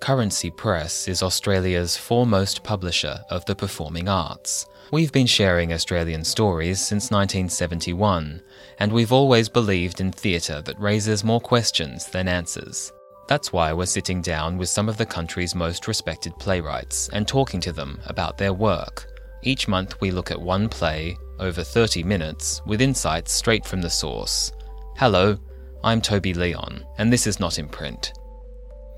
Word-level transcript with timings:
Currency 0.00 0.50
Press 0.50 1.08
is 1.08 1.22
Australia's 1.22 1.96
foremost 1.96 2.62
publisher 2.62 3.18
of 3.30 3.44
the 3.46 3.54
performing 3.54 4.08
arts. 4.08 4.66
We've 4.92 5.10
been 5.10 5.26
sharing 5.26 5.72
Australian 5.72 6.22
stories 6.22 6.80
since 6.80 7.10
1971, 7.10 8.42
and 8.78 8.92
we've 8.92 9.12
always 9.12 9.48
believed 9.48 10.00
in 10.00 10.12
theatre 10.12 10.62
that 10.62 10.78
raises 10.78 11.24
more 11.24 11.40
questions 11.40 12.06
than 12.06 12.28
answers. 12.28 12.92
That's 13.26 13.52
why 13.52 13.72
we're 13.72 13.86
sitting 13.86 14.22
down 14.22 14.58
with 14.58 14.68
some 14.68 14.88
of 14.88 14.96
the 14.96 15.06
country's 15.06 15.54
most 15.54 15.88
respected 15.88 16.38
playwrights 16.38 17.08
and 17.08 17.26
talking 17.26 17.60
to 17.62 17.72
them 17.72 17.98
about 18.06 18.38
their 18.38 18.52
work. 18.52 19.06
Each 19.42 19.66
month 19.66 20.00
we 20.00 20.10
look 20.10 20.30
at 20.30 20.40
one 20.40 20.68
play, 20.68 21.16
over 21.40 21.64
30 21.64 22.04
minutes, 22.04 22.62
with 22.66 22.80
insights 22.80 23.32
straight 23.32 23.64
from 23.64 23.80
the 23.80 23.90
source. 23.90 24.52
Hello, 24.96 25.36
I'm 25.82 26.00
Toby 26.00 26.34
Leon, 26.34 26.84
and 26.98 27.12
this 27.12 27.26
is 27.26 27.40
Not 27.40 27.58
in 27.58 27.68
Print. 27.68 28.12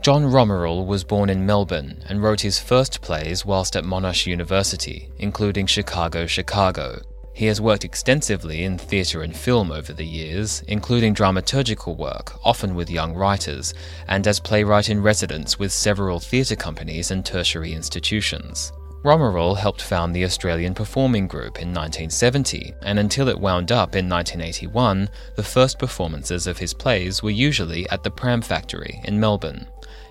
John 0.01 0.23
Romeril 0.25 0.87
was 0.87 1.03
born 1.03 1.29
in 1.29 1.45
Melbourne 1.45 2.03
and 2.09 2.23
wrote 2.23 2.41
his 2.41 2.59
first 2.59 3.03
plays 3.03 3.45
whilst 3.45 3.75
at 3.75 3.85
Monash 3.85 4.27
University, 4.27 5.11
including 5.19 5.67
Chicago, 5.67 6.25
Chicago. 6.27 7.03
He 7.35 7.47
has 7.47 7.61
worked 7.61 7.85
extensively 7.85 8.63
in 8.63 8.79
theatre 8.79 9.23
and 9.23 9.37
film 9.37 9.71
over 9.71 9.93
the 9.93 10.07
years, 10.07 10.63
including 10.67 11.15
dramaturgical 11.15 11.97
work, 11.97 12.35
often 12.45 12.75
with 12.75 12.91
young 12.91 13.15
writers, 13.15 13.75
and 14.07 14.27
as 14.27 14.41
playwright 14.41 14.89
in 14.89 15.03
residence 15.03 15.59
with 15.59 15.73
several 15.73 16.21
theatre 16.21 16.57
companies 16.57 17.11
and 17.11 17.27
tertiary 17.27 17.73
institutions. 17.73 18.73
Romeril 19.05 19.57
helped 19.57 19.81
found 19.81 20.15
the 20.15 20.25
Australian 20.25 20.75
Performing 20.75 21.29
Group 21.29 21.61
in 21.61 21.69
1970, 21.69 22.75
and 22.83 22.99
until 22.99 23.29
it 23.29 23.39
wound 23.39 23.71
up 23.71 23.95
in 23.95 24.09
1981, 24.09 25.09
the 25.37 25.43
first 25.43 25.79
performances 25.79 26.47
of 26.47 26.59
his 26.59 26.75
plays 26.75 27.23
were 27.23 27.31
usually 27.31 27.89
at 27.91 28.03
the 28.03 28.11
Pram 28.11 28.43
Factory 28.43 29.01
in 29.05 29.21
Melbourne. 29.21 29.67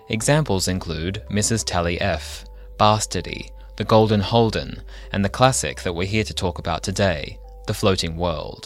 Examples 0.10 0.68
include 0.68 1.24
Mrs. 1.30 1.68
Thally 1.68 2.00
F, 2.00 2.46
Bastardy, 2.78 3.52
The 3.76 3.84
Golden 3.84 4.22
Holden, 4.22 4.82
and 5.12 5.24
the 5.24 5.30
classic 5.30 5.82
that 5.82 5.94
we're 5.94 6.08
here 6.08 6.24
to 6.24 6.34
talk 6.34 6.60
about 6.60 6.82
today, 6.82 7.38
The 7.68 7.74
Floating 7.74 8.16
World. 8.16 8.66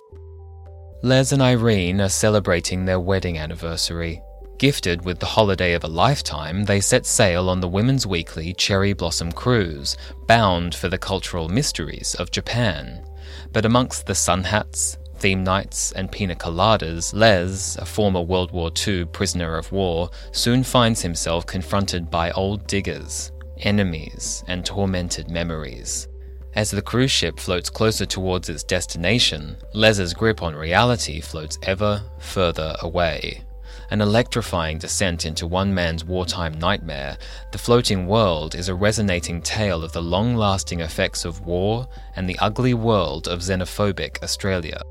Les 1.02 1.32
and 1.32 1.42
Irene 1.42 2.00
are 2.00 2.10
celebrating 2.10 2.86
their 2.86 3.00
wedding 3.00 3.40
anniversary. 3.40 4.22
Gifted 4.60 5.04
with 5.04 5.18
the 5.18 5.26
holiday 5.26 5.74
of 5.74 5.84
a 5.84 5.88
lifetime, 5.88 6.66
they 6.66 6.80
set 6.80 7.08
sail 7.08 7.50
on 7.50 7.60
the 7.60 7.68
Women's 7.68 8.06
Weekly 8.06 8.54
Cherry 8.54 8.94
Blossom 8.94 9.32
Cruise, 9.32 9.98
bound 10.28 10.76
for 10.76 10.90
the 10.90 11.00
cultural 11.00 11.50
mysteries 11.50 12.14
of 12.20 12.30
Japan. 12.30 13.04
But 13.52 13.66
amongst 13.66 14.06
the 14.06 14.14
sun 14.14 14.44
hats, 14.44 15.00
theme 15.22 15.44
nights, 15.44 15.92
and 15.92 16.12
pina 16.12 16.36
coladas, 16.36 17.14
Les, 17.14 17.78
a 17.78 17.86
former 17.86 18.22
World 18.22 18.52
War 18.52 18.72
II 18.88 19.06
prisoner 19.06 19.56
of 19.56 19.72
war, 19.72 20.10
soon 20.32 20.64
finds 20.64 21.02
himself 21.02 21.46
confronted 21.46 22.10
by 22.10 22.32
old 22.32 22.66
diggers, 22.66 23.32
enemies, 23.60 24.44
and 24.48 24.66
tormented 24.66 25.30
memories. 25.30 26.08
As 26.56 26.72
the 26.72 26.82
cruise 26.82 27.12
ship 27.12 27.40
floats 27.40 27.70
closer 27.70 28.06
towards 28.06 28.50
its 28.50 28.64
destination, 28.64 29.58
Les's 29.74 30.14
grip 30.16 30.42
on 30.42 30.56
reality 30.56 31.22
floats 31.22 31.60
ever 31.64 32.04
further 32.20 32.76
away. 32.82 33.44
An 33.92 34.02
electrifying 34.02 34.80
descent 34.80 35.26
into 35.26 35.46
one 35.46 35.74
man's 35.74 36.04
wartime 36.04 36.54
nightmare, 36.54 37.18
The 37.52 37.58
Floating 37.58 38.08
World 38.08 38.56
is 38.56 38.70
a 38.70 38.76
resonating 38.76 39.42
tale 39.42 39.84
of 39.84 39.92
the 39.92 40.02
long 40.02 40.36
lasting 40.36 40.80
effects 40.80 41.26
of 41.26 41.46
war 41.46 41.88
and 42.16 42.28
the 42.28 42.40
ugly 42.40 42.74
world 42.74 43.28
of 43.28 43.42
xenophobic 43.42 44.24
Australia. 44.24 44.82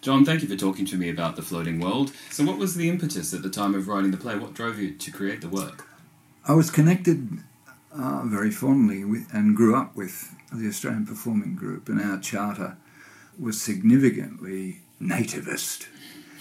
John, 0.00 0.24
thank 0.24 0.40
you 0.40 0.48
for 0.48 0.56
talking 0.56 0.86
to 0.86 0.96
me 0.96 1.10
about 1.10 1.36
The 1.36 1.42
Floating 1.42 1.78
World. 1.78 2.12
So, 2.30 2.42
what 2.42 2.56
was 2.56 2.74
the 2.74 2.88
impetus 2.88 3.34
at 3.34 3.42
the 3.42 3.50
time 3.50 3.74
of 3.74 3.86
writing 3.86 4.12
the 4.12 4.16
play? 4.16 4.34
What 4.38 4.54
drove 4.54 4.78
you 4.78 4.92
to 4.94 5.10
create 5.10 5.42
the 5.42 5.48
work? 5.48 5.86
I 6.48 6.54
was 6.54 6.70
connected 6.70 7.40
uh, 7.92 8.22
very 8.24 8.50
fondly 8.50 9.04
with 9.04 9.28
and 9.34 9.54
grew 9.54 9.76
up 9.76 9.94
with 9.94 10.34
the 10.50 10.66
Australian 10.68 11.04
Performing 11.04 11.54
Group, 11.54 11.90
and 11.90 12.00
our 12.00 12.18
charter 12.18 12.78
was 13.38 13.60
significantly 13.60 14.80
nativist. 15.02 15.86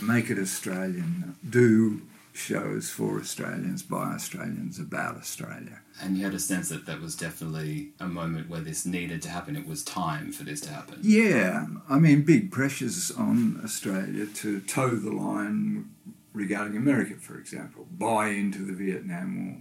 Make 0.02 0.30
it 0.30 0.40
Australian, 0.40 1.36
do 1.48 2.04
shows 2.40 2.90
for 2.90 3.20
Australians 3.20 3.84
by 3.84 4.14
Australians 4.14 4.80
about 4.80 5.18
Australia. 5.18 5.82
And 6.02 6.18
you 6.18 6.24
had 6.24 6.34
a 6.34 6.40
sense 6.40 6.70
that 6.70 6.86
that 6.86 7.02
was 7.02 7.16
definitely 7.16 7.90
a 8.00 8.08
moment 8.08 8.50
where 8.50 8.62
this 8.62 8.86
needed 8.86 9.22
to 9.24 9.30
happen. 9.30 9.56
It 9.56 9.68
was 9.68 9.84
time 9.84 10.32
for 10.32 10.44
this 10.44 10.62
to 10.62 10.70
happen. 10.70 11.00
Yeah, 11.02 11.66
I 11.90 12.00
mean, 12.00 12.24
big 12.24 12.52
pressures 12.52 13.12
on 13.12 13.60
Australia 13.64 14.26
to 14.26 14.62
toe 14.62 14.96
the 14.96 15.12
line 15.12 15.90
regarding 16.34 16.78
America, 16.78 17.16
for 17.16 17.38
example, 17.38 17.86
buy 17.92 18.30
into 18.30 18.60
the 18.60 18.74
Vietnam 18.74 19.46
War. 19.46 19.58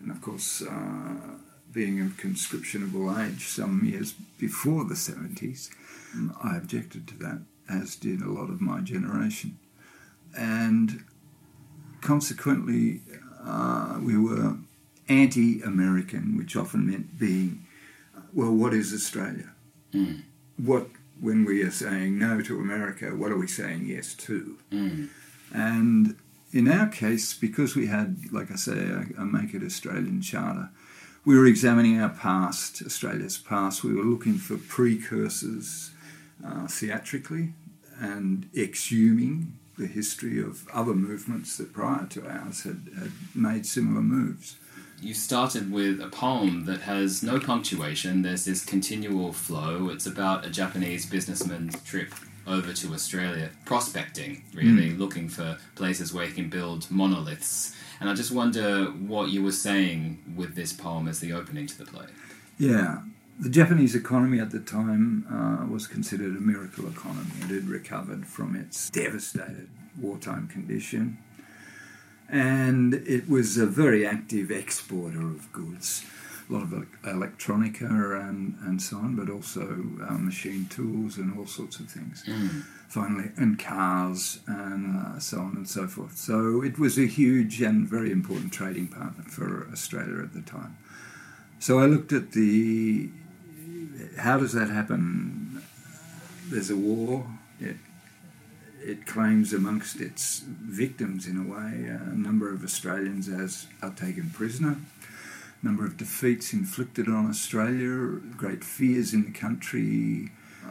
And 0.00 0.10
of 0.10 0.20
course, 0.22 0.62
uh, 0.62 1.38
being 1.72 2.00
of 2.00 2.16
conscriptionable 2.16 3.14
age 3.18 3.46
some 3.46 3.84
years 3.84 4.14
before 4.38 4.84
the 4.84 4.94
70s, 4.94 5.68
I 6.42 6.56
objected 6.56 7.06
to 7.08 7.18
that, 7.18 7.42
as 7.68 7.96
did 7.96 8.22
a 8.22 8.30
lot 8.30 8.48
of 8.48 8.62
my 8.62 8.80
generation. 8.80 9.58
And 10.36 11.04
consequently, 12.06 13.00
uh, 13.44 13.98
we 14.00 14.16
were 14.16 14.56
anti 15.08 15.60
American, 15.62 16.36
which 16.36 16.56
often 16.56 16.88
meant 16.88 17.18
being, 17.18 17.66
well, 18.32 18.52
what 18.52 18.72
is 18.72 18.94
Australia? 18.94 19.50
Mm. 19.92 20.22
What, 20.56 20.86
when 21.20 21.44
we 21.44 21.62
are 21.62 21.70
saying 21.70 22.18
no 22.18 22.40
to 22.42 22.60
America, 22.60 23.06
what 23.08 23.32
are 23.32 23.38
we 23.38 23.48
saying 23.48 23.86
yes 23.86 24.14
to? 24.14 24.56
Mm. 24.70 25.08
And 25.52 26.16
in 26.52 26.70
our 26.70 26.86
case, 26.86 27.34
because 27.34 27.74
we 27.74 27.88
had, 27.88 28.32
like 28.32 28.52
I 28.52 28.56
say, 28.56 28.78
a, 28.78 29.06
a 29.18 29.24
Make 29.24 29.52
It 29.54 29.64
Australian 29.64 30.22
charter, 30.22 30.70
we 31.24 31.36
were 31.36 31.46
examining 31.46 32.00
our 32.00 32.10
past, 32.10 32.82
Australia's 32.82 33.36
past. 33.36 33.82
We 33.82 33.94
were 33.94 34.04
looking 34.04 34.38
for 34.38 34.56
precursors 34.56 35.90
uh, 36.46 36.68
theatrically 36.68 37.54
and 37.98 38.48
exhuming 38.54 39.58
the 39.78 39.86
history 39.86 40.40
of 40.40 40.66
other 40.72 40.94
movements 40.94 41.56
that 41.58 41.72
prior 41.72 42.06
to 42.06 42.26
ours 42.26 42.62
had, 42.62 42.88
had 42.98 43.12
made 43.34 43.66
similar 43.66 44.02
moves. 44.02 44.56
You 45.00 45.12
started 45.12 45.70
with 45.70 46.00
a 46.00 46.08
poem 46.08 46.64
that 46.64 46.80
has 46.80 47.22
no 47.22 47.38
punctuation, 47.38 48.22
there's 48.22 48.46
this 48.46 48.64
continual 48.64 49.32
flow. 49.32 49.90
It's 49.90 50.06
about 50.06 50.46
a 50.46 50.50
Japanese 50.50 51.04
businessman's 51.04 51.80
trip 51.82 52.14
over 52.46 52.72
to 52.72 52.94
Australia, 52.94 53.50
prospecting, 53.64 54.44
really, 54.54 54.90
mm. 54.90 54.98
looking 54.98 55.28
for 55.28 55.58
places 55.74 56.14
where 56.14 56.26
he 56.26 56.32
can 56.32 56.48
build 56.48 56.90
monoliths. 56.90 57.74
And 58.00 58.08
I 58.08 58.14
just 58.14 58.30
wonder 58.30 58.84
what 58.86 59.30
you 59.30 59.42
were 59.42 59.52
saying 59.52 60.22
with 60.36 60.54
this 60.54 60.72
poem 60.72 61.08
as 61.08 61.20
the 61.20 61.32
opening 61.32 61.66
to 61.66 61.78
the 61.78 61.84
play. 61.84 62.06
Yeah, 62.58 63.00
the 63.38 63.50
Japanese 63.50 63.94
economy 63.94 64.40
at 64.40 64.50
the 64.50 64.60
time 64.60 65.26
uh, 65.30 65.70
was 65.70 65.86
considered 65.86 66.36
a 66.36 66.40
miracle 66.40 66.88
economy. 66.88 67.30
It 67.42 67.50
had 67.50 67.68
recovered 67.68 68.26
from 68.26 68.56
its 68.56 68.88
devastated 68.90 69.68
wartime 70.00 70.48
condition. 70.48 71.18
And 72.28 72.94
it 72.94 73.28
was 73.28 73.56
a 73.56 73.66
very 73.66 74.06
active 74.06 74.50
exporter 74.50 75.20
of 75.20 75.52
goods, 75.52 76.04
a 76.48 76.52
lot 76.52 76.62
of 76.62 76.70
electronica 77.02 78.28
and, 78.28 78.56
and 78.62 78.80
so 78.82 78.96
on, 78.96 79.14
but 79.14 79.30
also 79.30 79.62
uh, 80.08 80.14
machine 80.14 80.66
tools 80.66 81.18
and 81.18 81.38
all 81.38 81.46
sorts 81.46 81.78
of 81.78 81.88
things. 81.88 82.24
Mm. 82.26 82.62
Finally, 82.88 83.30
and 83.36 83.58
cars 83.58 84.40
and 84.46 84.96
uh, 84.96 85.18
so 85.18 85.38
on 85.38 85.56
and 85.56 85.68
so 85.68 85.86
forth. 85.86 86.16
So 86.16 86.62
it 86.62 86.78
was 86.78 86.98
a 86.98 87.06
huge 87.06 87.60
and 87.60 87.86
very 87.86 88.10
important 88.10 88.52
trading 88.52 88.88
partner 88.88 89.24
for 89.24 89.68
Australia 89.70 90.22
at 90.22 90.32
the 90.32 90.42
time. 90.42 90.76
So 91.58 91.78
I 91.78 91.86
looked 91.86 92.12
at 92.12 92.32
the 92.32 93.10
how 94.18 94.38
does 94.38 94.52
that 94.52 94.68
happen? 94.68 95.62
There's 96.48 96.70
a 96.70 96.76
war. 96.76 97.26
It, 97.60 97.76
it 98.82 99.06
claims 99.06 99.52
amongst 99.52 100.00
its 100.00 100.40
victims, 100.46 101.26
in 101.26 101.36
a 101.36 101.42
way, 101.42 101.88
a 101.88 102.14
number 102.14 102.52
of 102.52 102.62
Australians 102.62 103.28
as 103.28 103.66
are 103.82 103.90
taken 103.90 104.30
prisoner. 104.30 104.76
Number 105.62 105.84
of 105.84 105.96
defeats 105.96 106.52
inflicted 106.52 107.08
on 107.08 107.28
Australia, 107.28 108.20
great 108.36 108.62
fears 108.62 109.12
in 109.12 109.24
the 109.24 109.32
country 109.32 110.30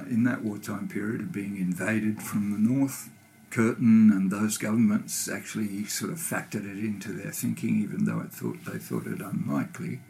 in 0.10 0.24
that 0.24 0.44
wartime 0.44 0.88
period 0.88 1.22
of 1.22 1.32
being 1.32 1.58
invaded 1.58 2.22
from 2.22 2.52
the 2.52 2.60
north. 2.60 3.10
Curtin 3.50 4.12
and 4.12 4.32
those 4.32 4.58
governments 4.58 5.30
actually 5.30 5.86
sort 5.86 6.12
of 6.12 6.18
factored 6.18 6.66
it 6.70 6.84
into 6.84 7.14
their 7.14 7.32
thinking, 7.32 7.82
even 7.82 8.06
though 8.06 8.20
it 8.20 8.32
thought 8.32 8.64
they 8.66 8.78
thought 8.78 9.08
it 9.08 9.22
unlikely. 9.22 10.02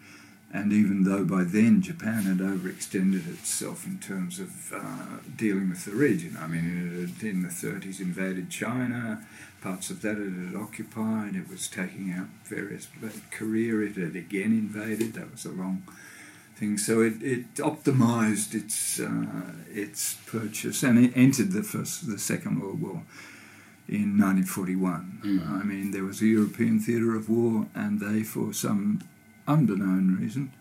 And 0.54 0.72
even 0.72 1.04
though 1.04 1.26
by 1.26 1.44
then 1.44 1.82
Japan 1.82 2.24
had 2.24 2.38
overextended 2.38 3.28
itself 3.28 3.86
in 3.86 4.00
terms 4.00 4.40
of 4.40 4.74
uh, 4.74 5.20
dealing 5.36 5.70
with 5.70 5.86
the 5.86 5.92
region, 5.92 6.38
I 6.40 6.48
mean, 6.48 6.94
it 7.04 7.22
had 7.22 7.30
in 7.30 7.42
the 7.42 7.50
30s 7.50 8.00
invaded 8.00 8.50
China, 8.50 9.26
parts 9.62 9.90
of 9.90 10.02
that 10.04 10.18
it 10.18 10.32
had 10.32 10.56
occupied, 10.56 11.36
it 11.36 11.50
was 11.50 11.68
taking 11.68 12.12
out 12.12 12.28
various. 12.46 12.88
Korea 13.32 13.80
it 13.80 13.96
had 13.96 14.16
again 14.16 14.52
invaded, 14.54 15.14
that 15.16 15.32
was 15.32 15.46
a 15.46 15.52
long 15.52 15.84
thing. 16.56 16.78
So 16.78 17.02
it, 17.02 17.22
it 17.22 17.56
optimized 17.56 18.54
its, 18.54 19.00
uh, 19.00 19.52
its 19.70 20.14
purchase 20.26 20.84
and 20.84 21.04
it 21.04 21.12
entered 21.16 21.52
the, 21.52 21.64
first, 21.64 22.08
the 22.08 22.18
Second 22.18 22.62
World 22.62 22.82
War 22.82 23.02
in 23.88 24.18
1941. 24.18 25.22
Mm. 25.24 25.50
I 25.50 25.64
mean, 25.64 25.92
there 25.92 26.04
was 26.04 26.22
a 26.22 26.26
European 26.26 26.80
theatre 26.80 27.16
of 27.16 27.30
war, 27.30 27.68
and 27.76 28.00
they, 28.00 28.24
for 28.24 28.54
some 28.54 29.02
underknown 29.48 30.20
reason, 30.20 30.52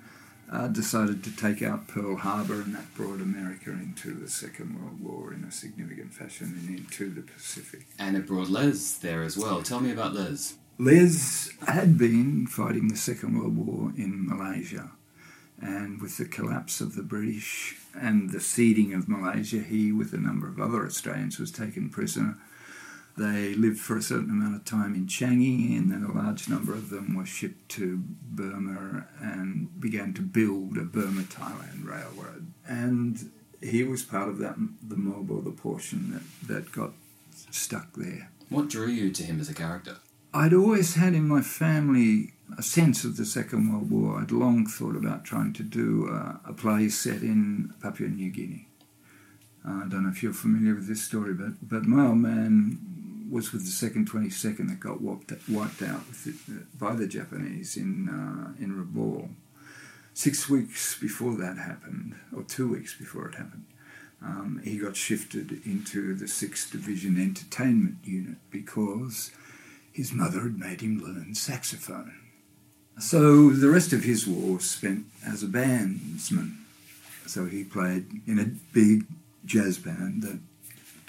uh, 0.51 0.69
decided 0.69 1.25
to 1.25 1.35
take 1.37 1.63
out 1.63 1.89
Pearl 1.89 2.17
Harbor, 2.17 2.61
and 2.61 2.75
that 2.75 2.95
brought 2.95 3.21
America 3.21 3.71
into 3.71 4.13
the 4.13 4.29
Second 4.29 4.79
World 4.79 5.01
War 5.01 5.33
in 5.33 5.45
a 5.45 5.51
significant 5.51 6.13
fashion 6.13 6.59
and 6.61 6.79
into 6.79 7.11
the 7.11 7.23
Pacific. 7.23 7.87
And 7.99 8.17
it 8.17 8.27
brought 8.27 8.51
Les 8.51 8.95
there 8.99 9.23
as 9.23 9.37
well. 9.37 9.63
Tell 9.63 9.81
me 9.81 9.91
about 9.91 10.15
Les. 10.15 10.55
Les 10.79 11.51
had 11.67 11.97
been 11.97 12.47
fighting 12.47 12.89
the 12.89 12.97
Second 12.97 13.39
World 13.39 13.57
War 13.57 13.93
in 13.97 14.27
Malaysia, 14.27 14.91
and 15.61 16.01
with 16.03 16.19
the 16.19 16.25
collapse 16.25 16.81
of 16.81 16.95
the 16.95 17.03
British 17.03 17.77
and 17.95 18.31
the 18.31 18.41
ceding 18.41 18.93
of 18.93 19.09
Malaysia, 19.09 19.61
he, 19.61 19.93
with 19.93 20.13
a 20.13 20.19
number 20.19 20.49
of 20.49 20.61
other 20.61 20.85
Australians, 20.85 21.39
was 21.39 21.51
taken 21.51 21.89
prisoner. 21.91 22.37
They 23.17 23.55
lived 23.55 23.79
for 23.79 23.97
a 23.97 24.03
certain 24.03 24.31
amount 24.31 24.57
of 24.57 24.65
time 24.65 24.95
in 24.95 25.07
Changi, 25.07 25.79
and 25.79 25.91
then 25.91 26.03
a 26.03 26.13
large 26.13 26.49
number 26.49 26.73
of 26.73 26.91
them 26.91 27.15
were 27.15 27.27
shipped 27.27 27.69
to 27.71 28.03
Burma 28.23 29.07
and 29.21 29.81
began 29.81 30.15
to 30.15 30.23
build 30.23 30.77
a 30.77 30.83
Burma 30.83 31.23
Thailand 31.23 31.87
railroad. 31.87 32.53
And 32.67 33.31
he 33.61 33.85
was 33.85 34.03
part 34.03 34.29
of 34.29 34.39
that, 34.39 34.57
the 34.83 34.97
mob 34.97 35.31
or 35.31 35.43
the 35.43 35.53
portion 35.53 36.11
that, 36.13 36.49
that 36.49 36.73
got 36.73 36.93
stuck 37.51 37.95
there. 37.95 38.31
What 38.49 38.69
drew 38.69 38.89
you 38.89 39.11
to 39.13 39.23
him 39.23 39.41
as 39.41 39.49
a 39.49 39.55
character? 39.55 39.99
I'd 40.33 40.53
always 40.53 40.97
had 40.97 41.15
in 41.15 41.29
my 41.29 41.41
family 41.41 42.33
a 42.59 42.63
sense 42.63 43.05
of 43.05 43.17
the 43.17 43.25
Second 43.25 43.73
World 43.73 43.91
War. 43.91 44.21
I'd 44.21 44.33
long 44.33 44.67
thought 44.67 44.97
about 44.97 45.25
trying 45.25 45.53
to 45.55 45.63
do 45.63 46.09
uh, 46.13 46.39
a 46.45 46.53
play 46.53 46.89
set 46.89 47.23
in 47.23 47.73
Papua 47.81 48.09
New 48.09 48.31
Guinea. 48.31 48.69
I 49.65 49.87
don't 49.89 50.03
know 50.03 50.11
if 50.11 50.23
you're 50.23 50.33
familiar 50.33 50.75
with 50.75 50.89
this 50.89 51.03
story, 51.03 51.33
but, 51.33 51.53
but 51.63 51.85
my 51.85 52.07
old 52.07 52.19
man 52.19 52.94
was 53.29 53.53
with 53.53 53.65
the 53.65 53.71
second 53.71 54.11
22nd 54.11 54.69
that 54.69 54.81
got 54.81 55.01
wiped, 55.01 55.33
wiped 55.49 55.83
out 55.83 56.07
the, 56.25 56.35
by 56.79 56.95
the 56.95 57.07
Japanese 57.07 57.77
in, 57.77 58.09
uh, 58.09 58.63
in 58.63 58.73
Rabaul. 58.73 59.31
Six 60.13 60.49
weeks 60.49 60.99
before 60.99 61.35
that 61.37 61.59
happened, 61.59 62.15
or 62.35 62.43
two 62.43 62.69
weeks 62.69 62.97
before 62.97 63.29
it 63.29 63.35
happened, 63.35 63.65
um, 64.23 64.61
he 64.65 64.79
got 64.79 64.97
shifted 64.97 65.61
into 65.67 66.15
the 66.15 66.25
6th 66.25 66.71
Division 66.71 67.21
Entertainment 67.21 67.97
Unit 68.05 68.37
because 68.51 69.33
his 69.93 70.13
mother 70.13 70.41
had 70.41 70.59
made 70.59 70.81
him 70.81 71.03
learn 71.03 71.35
saxophone. 71.35 72.15
So 72.99 73.51
the 73.51 73.69
rest 73.69 73.93
of 73.93 74.05
his 74.05 74.27
war 74.27 74.55
was 74.55 74.71
spent 74.71 75.07
as 75.27 75.43
a 75.43 75.47
bandsman. 75.47 76.57
So 77.27 77.47
he 77.47 77.65
played 77.65 78.07
in 78.27 78.39
a 78.39 78.45
big 78.73 79.05
jazz 79.45 79.79
band 79.79 80.23
that 80.23 80.39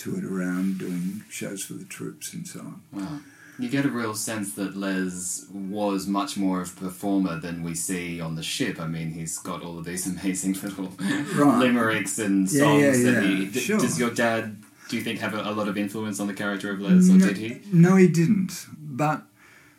toured 0.06 0.24
around 0.26 0.78
doing 0.78 1.24
shows 1.30 1.64
for 1.64 1.74
the 1.74 1.86
troops 1.86 2.34
and 2.34 2.48
so 2.48 2.60
on. 2.60 2.82
Wow. 2.92 3.20
You 3.58 3.70
get 3.70 3.86
a 3.86 3.90
real 3.90 4.14
sense 4.16 4.54
that 4.56 4.76
Les 4.76 5.46
was 5.54 6.08
much 6.08 6.36
more 6.38 6.60
of 6.62 6.76
a 6.78 6.80
performer 6.82 7.40
than 7.40 7.64
we 7.64 7.74
see 7.74 8.20
on 8.20 8.36
the 8.36 8.44
ship. 8.44 8.80
I 8.82 8.88
mean, 8.88 9.12
he's 9.12 9.38
got 9.38 9.64
all 9.64 9.80
of 9.80 9.86
these 9.86 10.06
amazing 10.14 10.54
little 10.62 10.92
Right. 11.00 11.60
limericks 11.60 12.20
and 12.20 12.50
songs. 12.50 12.82
yeah, 12.82 12.92
that 13.12 13.24
yeah. 13.24 13.36
he, 13.38 13.46
d- 13.46 13.60
Sure. 13.62 13.80
Does 13.80 13.98
your 14.00 14.12
dad, 14.12 14.62
do 14.90 14.98
you 14.98 15.02
think, 15.04 15.20
have 15.22 15.34
a, 15.34 15.42
a 15.42 15.54
lot 15.54 15.68
of 15.70 15.78
influence 15.78 16.20
on 16.20 16.28
the 16.28 16.34
character 16.34 16.70
of 16.72 16.82
Les, 16.82 17.10
or 17.10 17.14
no, 17.18 17.28
did 17.28 17.38
he? 17.38 17.62
No, 17.72 17.96
he 17.96 18.08
didn't. 18.10 18.68
But 18.78 19.24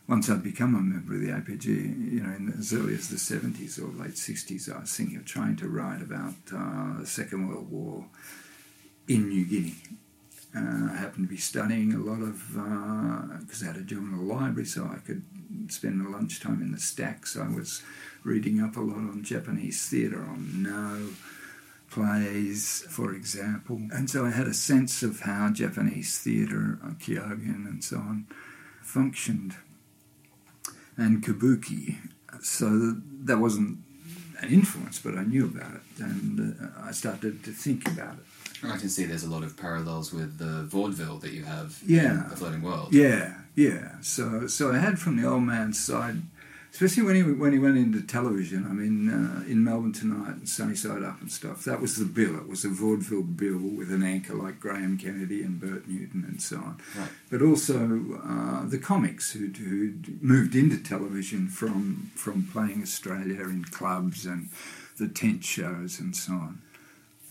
once 0.09 0.31
I'd 0.31 0.43
become 0.43 0.75
a 0.75 0.81
member 0.81 1.15
of 1.15 1.21
the 1.21 1.29
APG, 1.29 1.67
you 2.13 2.21
know, 2.23 2.33
in 2.35 2.55
as 2.59 2.73
early 2.73 2.95
as 2.95 3.09
the 3.11 3.17
70s 3.17 3.79
or 3.79 3.89
late 4.03 4.15
60s, 4.15 4.75
I 4.75 4.81
was 4.81 4.97
thinking 4.97 5.17
of 5.19 5.27
trying 5.27 5.57
to 5.57 5.69
write 5.69 6.01
about 6.01 6.35
uh, 6.51 6.99
the 7.01 7.07
Second 7.07 7.47
World 7.49 7.71
War 7.71 8.07
in 9.07 9.29
New 9.29 9.45
Guinea. 9.45 9.75
Uh, 10.55 10.93
I 10.93 10.97
happened 10.97 11.29
to 11.29 11.35
be 11.35 11.37
studying 11.37 11.93
a 11.93 11.99
lot 11.99 12.23
of, 12.23 12.53
because 13.41 13.63
I 13.63 13.67
had 13.67 13.77
a 13.77 13.83
general 13.83 14.23
library, 14.23 14.67
so 14.67 14.85
I 14.85 14.99
could 14.99 15.23
spend 15.69 15.99
my 15.99 16.11
lunchtime 16.11 16.63
in 16.63 16.73
the 16.73 16.79
stacks. 16.79 17.37
I 17.37 17.49
was 17.49 17.83
reading 18.25 18.61
up 18.61 18.77
a 18.77 18.81
lot 18.81 18.97
on 18.97 19.23
Japanese 19.23 19.87
theatre, 19.89 20.23
on 20.23 20.63
Noh 20.63 21.11
plays, 21.91 22.85
for 22.89 23.15
example. 23.15 23.81
And 23.93 24.11
so 24.11 24.27
I 24.27 24.31
had 24.31 24.47
a 24.47 24.55
sense 24.55 25.03
of 25.03 25.21
how 25.21 25.51
Japanese 25.51 26.19
theatre, 26.19 26.79
uh, 26.83 26.91
Kyogen 26.91 27.67
and 27.67 27.83
so 27.83 27.99
on, 27.99 28.27
functioned. 28.83 29.55
And 30.97 31.23
Kabuki. 31.23 31.97
So 32.43 32.97
that 33.25 33.39
wasn't 33.39 33.79
an 34.41 34.49
influence, 34.51 34.99
but 34.99 35.17
I 35.17 35.25
knew 35.25 35.45
about 35.45 35.75
it. 35.75 35.83
And 36.03 36.57
uh, 36.61 36.69
I 36.83 36.93
started 36.93 37.45
to 37.45 37.53
think 37.53 37.87
about 37.87 38.15
it. 38.15 38.25
I 38.65 38.77
can 38.77 38.89
see 38.89 39.05
there's 39.05 39.25
a 39.25 39.31
lot 39.31 39.43
of 39.43 39.57
parallels 39.57 40.13
with 40.13 40.39
the 40.39 40.65
vaudeville 40.65 41.19
that 41.19 41.33
you 41.33 41.45
have 41.45 41.79
Yeah. 41.87 42.25
in 42.25 42.31
The 42.31 42.37
Floating 42.37 42.63
World. 42.63 42.93
Yeah, 42.93 43.35
yeah. 43.55 44.01
So, 44.01 44.47
so 44.47 44.73
I 44.73 44.79
had 44.79 44.99
from 44.99 45.17
the 45.21 45.29
old 45.29 45.43
man's 45.43 45.79
side, 45.79 46.23
especially 46.73 47.03
when 47.05 47.17
he 47.17 47.23
when 47.23 47.53
he 47.53 47.59
went 47.59 47.79
into 47.79 48.03
television. 48.03 48.67
I 48.69 48.73
mean, 48.73 49.09
uh, 49.09 49.45
in 49.47 49.65
Melbourne 49.65 49.93
Tonight 49.93 50.37
and 50.37 50.49
Sunny 50.49 50.75
Side 50.75 51.03
Up 51.03 51.21
and 51.21 51.31
stuff. 51.33 51.65
That 51.65 51.81
was 51.81 51.97
the 51.97 52.05
bill. 52.05 52.37
It 52.37 52.49
was 52.49 52.65
a 52.65 52.69
vaudeville 52.69 53.23
bill 53.23 53.59
with 53.59 53.91
an 53.93 54.03
anchor 54.03 54.35
like 54.35 54.61
Graham 54.61 54.99
Kennedy 54.99 55.43
and 55.43 55.59
Bert 55.61 55.87
Newton 55.89 56.25
and 56.29 56.41
so 56.43 56.57
on. 56.57 56.77
Right. 56.97 57.09
But 57.31 57.41
also 57.43 58.21
uh, 58.23 58.67
the 58.67 58.79
comics 58.79 59.33
who 59.33 59.47
who 59.49 59.95
moved 60.21 60.55
into 60.55 60.77
television 60.79 61.49
from 61.49 62.11
from 62.15 62.45
playing 62.53 62.83
Australia 62.83 63.43
in 63.45 63.65
clubs 63.65 64.27
and 64.27 64.49
the 64.99 65.09
tent 65.09 65.45
shows 65.45 65.99
and 66.01 66.15
so 66.17 66.33
on. 66.33 66.63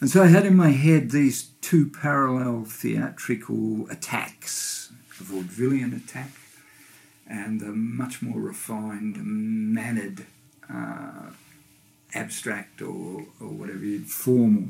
And 0.02 0.10
so 0.10 0.24
I 0.24 0.28
had 0.28 0.46
in 0.46 0.56
my 0.56 0.72
head 0.72 1.12
these 1.12 1.50
two 1.62 1.90
parallel 1.90 2.66
theatrical 2.66 3.90
attacks 3.90 4.92
a 5.20 5.24
vaudevillian 5.24 5.96
attack 5.96 6.32
and 7.28 7.62
a 7.62 7.72
much 7.72 8.22
more 8.22 8.40
refined, 8.40 9.18
mannered, 9.24 10.26
uh, 10.72 11.30
abstract 12.14 12.82
or, 12.82 13.26
or 13.40 13.48
whatever 13.48 13.80
you'd 13.80 14.08
formal 14.08 14.70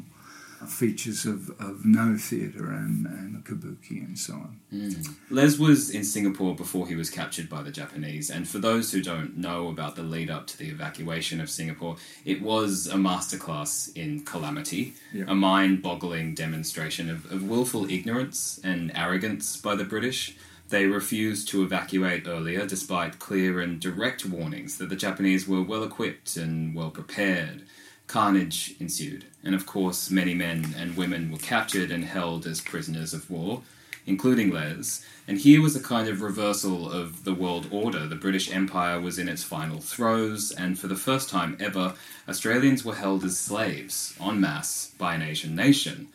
features 0.68 1.26
of, 1.26 1.50
of 1.60 1.86
Noh 1.86 2.18
theatre 2.18 2.72
and, 2.72 3.06
and 3.06 3.44
kabuki 3.46 4.04
and 4.06 4.18
so 4.18 4.34
on. 4.34 4.60
Mm. 4.74 5.16
Les 5.30 5.58
was 5.60 5.90
in 5.90 6.04
Singapore 6.04 6.56
before 6.56 6.88
he 6.88 6.96
was 6.96 7.10
captured 7.10 7.50
by 7.50 7.62
the 7.62 7.72
Japanese, 7.72 8.30
and 8.30 8.48
for 8.48 8.60
those 8.60 8.92
who 8.92 9.02
don't 9.02 9.38
know 9.38 9.70
about 9.70 9.96
the 9.96 10.04
lead 10.04 10.30
up 10.30 10.48
to 10.48 10.58
the 10.58 10.70
evacuation 10.70 11.40
of 11.42 11.50
Singapore, 11.50 11.98
it 12.24 12.42
was 12.42 12.88
a 12.88 12.96
masterclass 12.96 13.96
in 13.96 14.24
calamity, 14.24 14.94
Yeah. 15.14 15.26
a 15.28 15.36
mind 15.36 15.82
boggling 15.82 16.34
demonstration 16.34 17.10
of, 17.10 17.32
of 17.32 17.44
willful 17.44 17.90
ignorance 17.90 18.60
and 18.64 18.92
arrogance 18.96 19.58
by 19.58 19.76
the 19.76 19.84
British. 19.84 20.36
They 20.70 20.88
refused 20.88 21.48
to 21.50 21.62
evacuate 21.64 22.28
earlier 22.28 22.66
despite 22.66 23.20
clear 23.20 23.60
and 23.60 23.80
direct 23.80 24.26
warnings 24.26 24.80
that 24.80 24.90
the 24.90 24.96
Japanese 24.96 25.48
were 25.48 25.62
well 25.62 25.84
equipped 25.84 26.38
and 26.38 26.74
well 26.74 26.90
prepared. 26.90 27.64
Carnage 28.08 28.76
ensued, 28.80 29.26
and 29.44 29.56
of 29.56 29.66
course, 29.66 30.10
many 30.10 30.34
men 30.34 30.76
and 30.78 30.96
women 30.96 31.32
were 31.32 31.38
captured 31.38 31.92
and 31.92 32.06
held 32.06 32.46
as 32.46 32.62
prisoners 32.62 33.14
of 33.14 33.30
war, 33.30 33.64
including 34.06 34.52
Les. 34.52 35.04
And 35.28 35.40
here 35.40 35.62
was 35.62 35.76
a 35.76 35.82
kind 35.82 36.08
of 36.08 36.22
reversal 36.22 36.90
of 36.90 37.24
the 37.24 37.34
world 37.34 37.68
order. 37.72 38.08
The 38.08 38.16
British 38.16 38.52
Empire 38.52 39.02
was 39.02 39.18
in 39.18 39.28
its 39.28 39.44
final 39.44 39.80
throes, 39.80 40.52
and 40.52 40.78
for 40.78 40.88
the 40.88 40.96
first 40.96 41.30
time 41.30 41.58
ever, 41.60 41.96
Australians 42.30 42.86
were 42.86 42.96
held 42.96 43.24
as 43.24 43.38
slaves, 43.38 44.16
en 44.22 44.40
masse, 44.40 44.92
by 44.98 45.16
an 45.16 45.24
Asian 45.24 45.56
nation. 45.56 46.08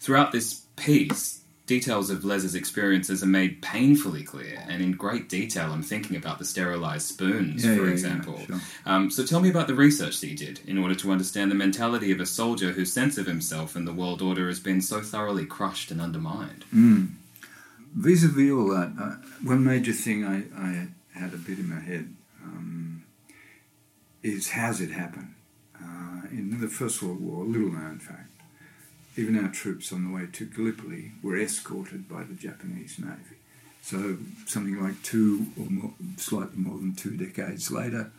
Throughout 0.00 0.32
this 0.32 0.62
piece, 0.76 1.41
details 1.74 2.10
of 2.10 2.24
Les's 2.24 2.54
experiences 2.54 3.22
are 3.22 3.32
made 3.40 3.52
painfully 3.62 4.22
clear, 4.32 4.56
and 4.70 4.78
in 4.82 4.92
great 4.92 5.26
detail. 5.28 5.68
I'm 5.72 5.82
thinking 5.92 6.16
about 6.22 6.36
the 6.38 6.44
sterilized 6.44 7.06
spoons, 7.14 7.64
Yeah, 7.64 7.74
for 7.76 7.82
yeah, 7.82 7.86
yeah, 7.88 7.92
example. 7.92 8.36
sure. 8.46 8.60
Um, 8.84 9.10
so 9.10 9.24
tell 9.24 9.40
me 9.40 9.50
about 9.54 9.66
the 9.68 9.74
research 9.86 10.20
that 10.20 10.28
you 10.32 10.36
did 10.46 10.60
in 10.66 10.76
order 10.78 10.94
to 11.02 11.06
understand 11.14 11.50
the 11.50 11.54
mentality 11.66 12.10
of 12.12 12.20
a 12.20 12.26
soldier 12.26 12.70
whose 12.76 12.92
sense 12.92 13.14
of 13.18 13.26
himself 13.26 13.68
and 13.76 13.84
the 13.86 13.92
world 14.00 14.20
order 14.22 14.46
has 14.48 14.60
been 14.60 14.80
so 14.80 15.00
thoroughly 15.00 15.46
crushed 15.46 15.90
and 15.90 16.00
undermined. 16.00 16.64
Vis-a-vis 17.94 18.50
all 18.52 18.68
that, 18.68 18.92
uh, 19.00 19.16
one 19.42 19.62
major 19.64 19.92
thing 19.92 20.24
I, 20.24 20.36
I 20.68 20.88
had 21.18 21.34
a 21.34 21.36
bit 21.36 21.58
in 21.58 21.68
my 21.68 21.80
head 21.80 22.14
um, 22.42 23.04
is 24.22 24.50
how's 24.50 24.80
it 24.80 24.90
happen? 24.90 25.34
Uh, 25.78 26.22
in 26.30 26.58
the 26.60 26.68
First 26.68 27.02
World 27.02 27.20
War, 27.20 27.44
a 27.44 27.46
little 27.46 27.70
known 27.70 27.98
fact, 27.98 28.30
even 29.16 29.42
our 29.42 29.50
troops 29.50 29.92
on 29.92 30.04
the 30.04 30.14
way 30.14 30.26
to 30.32 30.46
Gallipoli 30.46 31.12
were 31.22 31.38
escorted 31.38 32.08
by 32.08 32.22
the 32.22 32.34
Japanese 32.34 32.98
Navy. 32.98 33.36
So 33.82 34.18
something 34.46 34.80
like 34.82 35.02
two 35.02 35.46
or 35.58 35.66
more, 35.66 35.92
slightly 36.16 36.56
more 36.56 36.78
than 36.78 36.94
two 36.94 37.16
decades 37.16 37.70
later, 37.70 38.10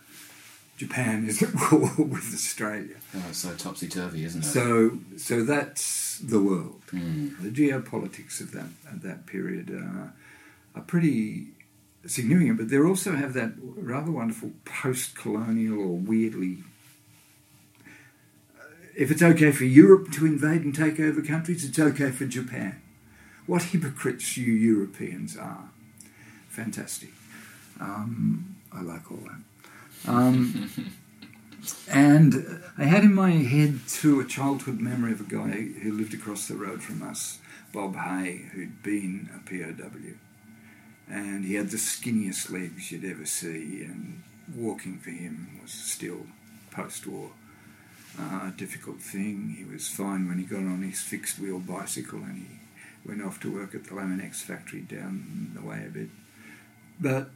Japan 0.77 1.25
is 1.25 1.41
at 1.41 1.53
war 1.71 1.91
with 1.97 2.33
Australia. 2.33 2.95
Oh, 3.15 3.31
so 3.31 3.53
topsy 3.55 3.87
turvy, 3.87 4.25
isn't 4.25 4.41
it? 4.43 4.47
So, 4.47 4.99
so 5.17 5.43
that's 5.43 6.19
the 6.19 6.41
world. 6.41 6.81
Mm. 6.91 7.41
The 7.41 7.49
geopolitics 7.49 8.41
of 8.41 8.51
that 8.51 8.67
at 8.91 9.01
that 9.03 9.25
period 9.25 9.71
uh, 9.71 10.09
are 10.77 10.83
pretty 10.83 11.47
significant, 12.05 12.57
but 12.57 12.69
they 12.69 12.79
also 12.79 13.15
have 13.15 13.33
that 13.33 13.53
rather 13.59 14.11
wonderful 14.11 14.51
post-colonial 14.65 15.79
or 15.79 15.97
weirdly. 15.97 16.63
Uh, 18.93 19.01
If 19.01 19.11
it's 19.11 19.21
okay 19.21 19.51
for 19.51 19.65
Europe 19.65 20.11
to 20.13 20.25
invade 20.25 20.61
and 20.61 20.75
take 20.75 20.99
over 20.99 21.21
countries, 21.21 21.63
it's 21.63 21.79
okay 21.79 22.11
for 22.11 22.25
Japan. 22.25 22.81
what 23.45 23.63
hypocrites 23.63 24.37
you 24.37 24.53
Europeans 24.53 25.35
are. 25.37 25.69
Fantastic. 26.47 27.09
Um, 27.79 28.55
I 28.71 28.81
like 28.81 29.11
all 29.11 29.17
that. 29.17 30.09
Um, 30.09 30.69
and 31.89 32.61
I 32.77 32.85
had 32.85 33.03
in 33.03 33.13
my 33.13 33.31
head 33.31 33.81
too 33.87 34.19
a 34.19 34.25
childhood 34.25 34.79
memory 34.79 35.11
of 35.11 35.21
a 35.21 35.23
guy 35.23 35.79
who 35.81 35.91
lived 35.91 36.13
across 36.13 36.47
the 36.47 36.55
road 36.55 36.81
from 36.81 37.01
us, 37.03 37.39
Bob 37.73 37.95
Hay, 37.95 38.49
who'd 38.53 38.81
been 38.81 39.29
a 39.35 39.39
POW. 39.49 40.15
And 41.09 41.43
he 41.43 41.55
had 41.55 41.69
the 41.69 41.77
skinniest 41.77 42.49
legs 42.49 42.91
you'd 42.91 43.03
ever 43.03 43.25
see, 43.25 43.83
and 43.83 44.23
walking 44.55 44.99
for 44.99 45.09
him 45.09 45.59
was 45.61 45.71
still 45.71 46.27
post 46.71 47.05
war 47.05 47.31
uh, 48.19 48.47
a 48.47 48.53
difficult 48.55 49.01
thing. 49.01 49.55
He 49.57 49.65
was 49.65 49.87
fine 49.87 50.27
when 50.27 50.37
he 50.37 50.45
got 50.45 50.59
on 50.59 50.83
his 50.83 51.01
fixed 51.01 51.39
wheel 51.39 51.59
bicycle 51.59 52.19
and 52.19 52.37
he 52.37 52.59
went 53.05 53.21
off 53.21 53.39
to 53.41 53.53
work 53.53 53.75
at 53.75 53.85
the 53.85 53.91
Laminex 53.91 54.35
factory 54.35 54.81
down 54.81 55.51
the 55.55 55.61
way 55.61 55.83
a 55.85 55.89
bit. 55.89 56.09
But 56.99 57.31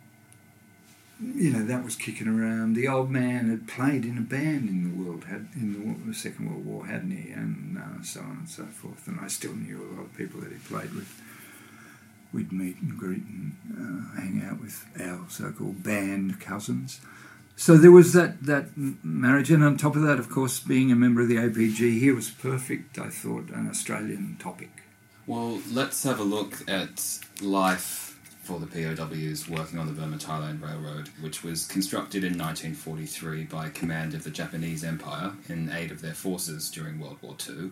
you 1.19 1.51
know 1.51 1.65
that 1.65 1.84
was 1.84 1.96
kicking 1.96 2.27
around. 2.27 2.75
The 2.75 2.88
old 2.88 3.10
man 3.10 3.50
had 3.50 3.67
played 3.67 4.05
in 4.05 4.17
a 4.17 4.22
band 4.22 4.69
in 4.69 4.84
the 4.84 5.03
world, 5.03 5.25
had 5.25 5.48
in 5.55 6.03
the 6.05 6.13
Second 6.13 6.50
World 6.50 6.65
War, 6.65 6.86
hadn't 6.86 7.12
he? 7.12 7.31
And 7.31 7.77
uh, 7.77 8.03
so 8.03 8.22
on 8.22 8.38
and 8.39 8.50
so 8.50 8.65
forth. 8.65 9.07
And 9.07 9.19
I 9.19 9.27
still 9.27 9.53
knew 9.53 9.81
a 9.81 9.89
lot 9.96 10.05
of 10.05 10.15
people 10.15 10.41
that 10.41 10.51
he 10.51 10.60
played 10.60 10.93
with. 10.93 11.22
We'd 12.31 12.51
meet 12.51 12.79
and 12.81 12.98
greet 12.98 13.24
and 13.24 13.55
uh, 13.72 14.19
hang 14.19 14.43
out 14.48 14.62
with 14.62 14.86
our 15.01 15.25
so-called 15.29 15.81
band 15.81 16.39
cousins. 16.39 17.00
So 17.59 17.75
there 17.75 17.91
was 17.91 18.13
that 18.13 18.43
that 18.43 18.69
marriage, 19.03 19.49
and 19.49 19.63
on 19.63 19.77
top 19.77 19.95
of 19.95 20.03
that, 20.03 20.19
of 20.19 20.29
course, 20.29 20.59
being 20.59 20.91
a 20.91 20.95
member 20.95 21.21
of 21.21 21.27
the 21.27 21.37
APG 21.37 21.99
here 21.99 22.13
was 22.13 22.29
perfect. 22.29 22.99
I 22.99 23.09
thought 23.09 23.49
an 23.49 23.67
Australian 23.67 24.37
topic. 24.39 24.83
Well, 25.25 25.59
let's 25.71 26.03
have 26.03 26.19
a 26.19 26.23
look 26.23 26.63
at 26.69 27.19
life 27.41 28.19
for 28.43 28.59
the 28.59 28.67
POWs 28.67 29.49
working 29.49 29.79
on 29.79 29.87
the 29.87 29.91
Burma 29.91 30.17
Thailand 30.17 30.61
Railroad, 30.61 31.09
which 31.19 31.43
was 31.43 31.65
constructed 31.65 32.23
in 32.23 32.37
1943 32.37 33.45
by 33.45 33.69
command 33.69 34.13
of 34.13 34.23
the 34.23 34.29
Japanese 34.29 34.83
Empire 34.83 35.33
in 35.49 35.71
aid 35.71 35.91
of 35.91 36.01
their 36.01 36.13
forces 36.13 36.69
during 36.69 36.99
World 36.99 37.17
War 37.23 37.35
II. 37.49 37.71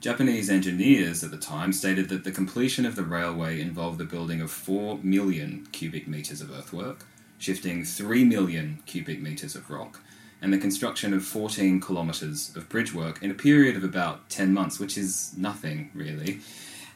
Japanese 0.00 0.48
engineers 0.48 1.22
at 1.22 1.30
the 1.30 1.36
time 1.36 1.74
stated 1.74 2.08
that 2.08 2.24
the 2.24 2.32
completion 2.32 2.86
of 2.86 2.96
the 2.96 3.04
railway 3.04 3.60
involved 3.60 3.98
the 3.98 4.04
building 4.04 4.40
of 4.40 4.50
4 4.50 5.00
million 5.02 5.68
cubic 5.70 6.08
metres 6.08 6.40
of 6.40 6.50
earthwork, 6.50 7.04
shifting 7.38 7.84
3 7.84 8.24
million 8.24 8.82
cubic 8.86 9.20
metres 9.20 9.54
of 9.54 9.70
rock, 9.70 10.00
and 10.42 10.52
the 10.52 10.58
construction 10.58 11.14
of 11.14 11.24
14 11.24 11.80
kilometres 11.80 12.54
of 12.56 12.68
bridge 12.68 12.92
work 12.92 13.22
in 13.22 13.30
a 13.30 13.34
period 13.34 13.76
of 13.76 13.84
about 13.84 14.28
10 14.28 14.52
months, 14.52 14.78
which 14.78 14.98
is 14.98 15.34
nothing 15.36 15.90
really. 15.94 16.40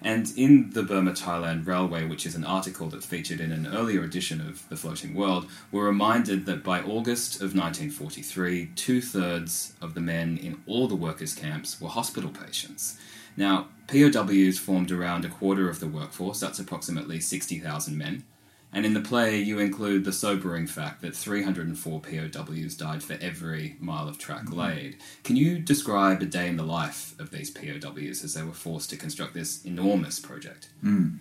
And 0.04 0.32
in 0.37 0.70
the 0.70 0.82
Burma 0.82 1.12
Thailand 1.12 1.66
Railway, 1.66 2.04
which 2.04 2.26
is 2.26 2.34
an 2.34 2.44
article 2.44 2.88
that 2.88 3.04
featured 3.04 3.40
in 3.40 3.52
an 3.52 3.68
earlier 3.68 4.02
edition 4.02 4.40
of 4.40 4.68
The 4.68 4.76
Floating 4.76 5.14
World, 5.14 5.46
we're 5.70 5.87
reminded 5.87 6.44
that 6.46 6.64
by 6.64 6.80
August 6.80 7.37
of 7.37 7.54
1943, 7.54 8.70
two 8.75 9.00
thirds 9.00 9.75
of 9.80 9.94
the 9.94 10.00
men 10.00 10.38
in 10.38 10.61
all 10.66 10.88
the 10.88 10.96
workers' 10.96 11.34
camps 11.34 11.80
were 11.80 11.88
hospital 11.88 12.30
patients. 12.30 12.99
Now, 13.37 13.68
POWs 13.87 14.58
formed 14.58 14.90
around 14.90 15.25
a 15.25 15.28
quarter 15.28 15.70
of 15.70 15.78
the 15.78 15.87
workforce, 15.87 16.40
that's 16.40 16.58
approximately 16.58 17.20
60,000 17.20 17.96
men. 17.96 18.25
And 18.73 18.87
in 18.87 18.95
the 18.95 19.00
play, 19.00 19.38
you 19.38 19.59
include 19.59 20.05
the 20.05 20.12
sobering 20.12 20.67
fact 20.67 21.02
that 21.02 21.14
304 21.14 22.00
POWs 22.00 22.75
died 22.75 23.02
for 23.02 23.19
every 23.21 23.76
mile 23.81 24.09
of 24.09 24.19
track 24.19 24.45
mm-hmm. 24.45 24.59
laid. 24.59 24.97
Can 25.25 25.37
you 25.37 25.59
describe 25.59 26.23
a 26.23 26.26
day 26.26 26.49
in 26.49 26.57
the 26.57 26.62
life 26.62 27.19
of 27.21 27.31
these 27.31 27.50
POWs 27.50 28.25
as 28.25 28.33
they 28.35 28.43
were 28.43 28.52
forced 28.52 28.88
to 28.91 28.97
construct 28.97 29.35
this 29.35 29.62
enormous 29.64 30.19
project? 30.19 30.71
Mm. 30.83 31.19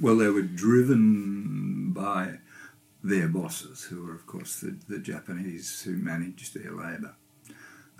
Well, 0.00 0.16
they 0.16 0.28
were 0.28 0.42
driven 0.42 1.92
by 1.92 2.38
their 3.02 3.28
bosses, 3.28 3.84
who 3.84 4.04
were, 4.04 4.14
of 4.14 4.26
course, 4.26 4.60
the, 4.60 4.76
the 4.88 4.98
Japanese 4.98 5.82
who 5.82 5.92
managed 5.92 6.54
their 6.54 6.72
labour 6.72 7.14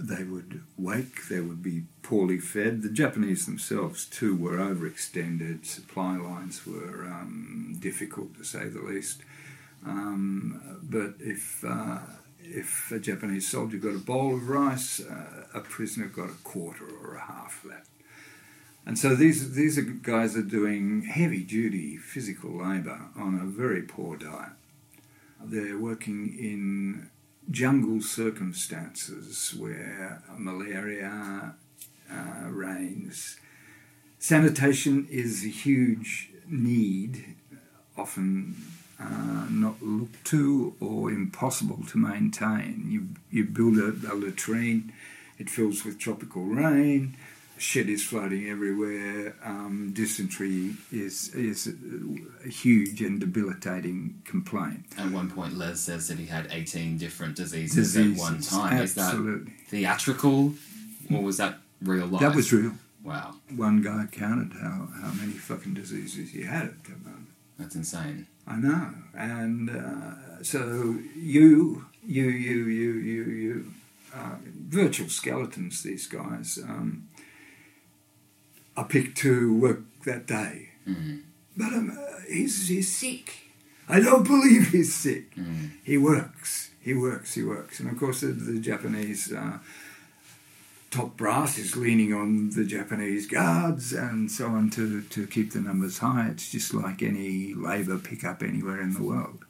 they 0.00 0.24
would 0.24 0.62
wake, 0.78 1.28
they 1.28 1.40
would 1.40 1.62
be 1.62 1.84
poorly 2.02 2.38
fed. 2.38 2.82
The 2.82 2.88
Japanese 2.88 3.44
themselves, 3.44 4.06
too, 4.06 4.34
were 4.34 4.56
overextended. 4.56 5.66
Supply 5.66 6.16
lines 6.16 6.66
were 6.66 7.04
um, 7.04 7.76
difficult, 7.78 8.36
to 8.38 8.44
say 8.44 8.68
the 8.68 8.80
least. 8.80 9.22
Um, 9.86 10.78
but 10.82 11.14
if 11.20 11.64
uh, 11.66 11.98
if 12.42 12.90
a 12.90 12.98
Japanese 12.98 13.48
soldier 13.48 13.76
got 13.76 13.94
a 13.94 13.98
bowl 13.98 14.34
of 14.34 14.48
rice, 14.48 15.00
uh, 15.00 15.44
a 15.54 15.60
prisoner 15.60 16.06
got 16.06 16.30
a 16.30 16.42
quarter 16.44 16.86
or 17.02 17.16
a 17.16 17.20
half 17.20 17.62
of 17.64 17.70
that. 17.70 17.86
And 18.86 18.98
so 18.98 19.14
these 19.14 19.54
these 19.54 19.76
are 19.76 19.82
guys 19.82 20.36
are 20.36 20.42
doing 20.42 21.02
heavy 21.02 21.42
duty 21.42 21.98
physical 21.98 22.50
labour 22.50 23.00
on 23.16 23.38
a 23.38 23.44
very 23.44 23.82
poor 23.82 24.16
diet. 24.16 24.52
They're 25.42 25.78
working 25.78 26.36
in 26.38 27.09
jungle 27.50 28.00
circumstances 28.00 29.54
where 29.58 30.22
malaria 30.36 31.54
uh, 32.12 32.48
reigns. 32.48 33.38
Sanitation 34.18 35.06
is 35.10 35.44
a 35.44 35.48
huge 35.48 36.30
need, 36.46 37.36
often 37.96 38.56
uh, 39.00 39.46
not 39.50 39.82
looked 39.82 40.24
to 40.26 40.74
or 40.80 41.10
impossible 41.10 41.82
to 41.88 41.98
maintain. 41.98 42.86
You, 42.88 43.08
you 43.30 43.44
build 43.44 43.78
a, 43.78 44.12
a 44.12 44.14
latrine, 44.14 44.92
it 45.38 45.48
fills 45.48 45.84
with 45.84 45.98
tropical 45.98 46.44
rain, 46.44 47.16
shit 47.60 47.88
is 47.88 48.02
floating 48.02 48.48
everywhere. 48.48 49.36
Um, 49.44 49.92
dysentery 49.94 50.74
is 50.90 51.34
is 51.34 51.68
a 52.44 52.48
huge 52.48 53.02
and 53.02 53.20
debilitating 53.20 54.22
complaint. 54.24 54.86
At 54.98 55.10
one 55.10 55.30
point, 55.30 55.56
Les 55.56 55.78
says 55.80 56.08
that 56.08 56.18
he 56.18 56.26
had 56.26 56.48
eighteen 56.50 56.96
different 56.98 57.36
diseases, 57.36 57.76
diseases 57.76 58.16
at 58.16 58.18
one 58.18 58.40
time. 58.40 58.82
Absolutely. 58.82 59.52
Is 59.52 59.58
that 59.58 59.68
theatrical, 59.68 60.54
or 61.12 61.22
was 61.22 61.36
that 61.36 61.58
real 61.82 62.06
life? 62.06 62.22
That 62.22 62.34
was 62.34 62.52
real. 62.52 62.72
Wow. 63.02 63.36
One 63.56 63.80
guy 63.80 64.06
counted 64.12 64.52
how, 64.60 64.88
how 65.00 65.12
many 65.12 65.32
fucking 65.32 65.72
diseases 65.72 66.32
he 66.32 66.42
had 66.42 66.66
at 66.66 66.84
the 66.84 66.90
moment. 66.90 67.28
That's 67.58 67.74
insane. 67.74 68.26
I 68.46 68.56
know, 68.56 68.90
and 69.14 69.70
uh, 69.70 70.42
so 70.42 70.96
you, 71.16 71.86
you, 72.04 72.24
you, 72.24 72.58
you, 72.80 72.92
you, 72.92 73.22
you, 73.24 73.72
uh, 74.14 74.36
virtual 74.68 75.08
skeletons. 75.08 75.82
These 75.82 76.06
guys. 76.08 76.58
Um, 76.62 77.08
I 78.80 78.84
picked 78.84 79.18
to 79.18 79.54
work 79.58 79.82
that 80.06 80.26
day. 80.26 80.70
Mm-hmm. 80.88 81.18
But 81.54 81.72
um, 81.74 81.90
uh, 81.90 82.20
he's, 82.26 82.68
he's 82.68 82.90
sick. 82.90 83.52
I 83.88 84.00
don't 84.00 84.26
believe 84.26 84.70
he's 84.70 84.94
sick. 84.94 85.34
Mm-hmm. 85.34 85.66
He 85.84 85.98
works. 85.98 86.70
He 86.80 86.94
works. 86.94 87.34
He 87.34 87.42
works. 87.42 87.78
And 87.80 87.90
of 87.90 87.98
course, 87.98 88.22
the, 88.22 88.28
the 88.28 88.58
Japanese 88.58 89.32
uh, 89.32 89.58
top 90.90 91.14
brass 91.18 91.58
is 91.58 91.76
leaning 91.76 92.14
on 92.14 92.50
the 92.50 92.64
Japanese 92.64 93.26
guards 93.26 93.92
and 93.92 94.30
so 94.30 94.46
on 94.46 94.70
to, 94.70 95.02
to 95.02 95.26
keep 95.26 95.52
the 95.52 95.60
numbers 95.60 95.98
high. 95.98 96.28
It's 96.30 96.50
just 96.50 96.72
like 96.72 97.02
any 97.02 97.52
labour 97.52 97.98
pickup 97.98 98.42
anywhere 98.42 98.80
in 98.80 98.94
the 98.94 99.02
world. 99.02 99.44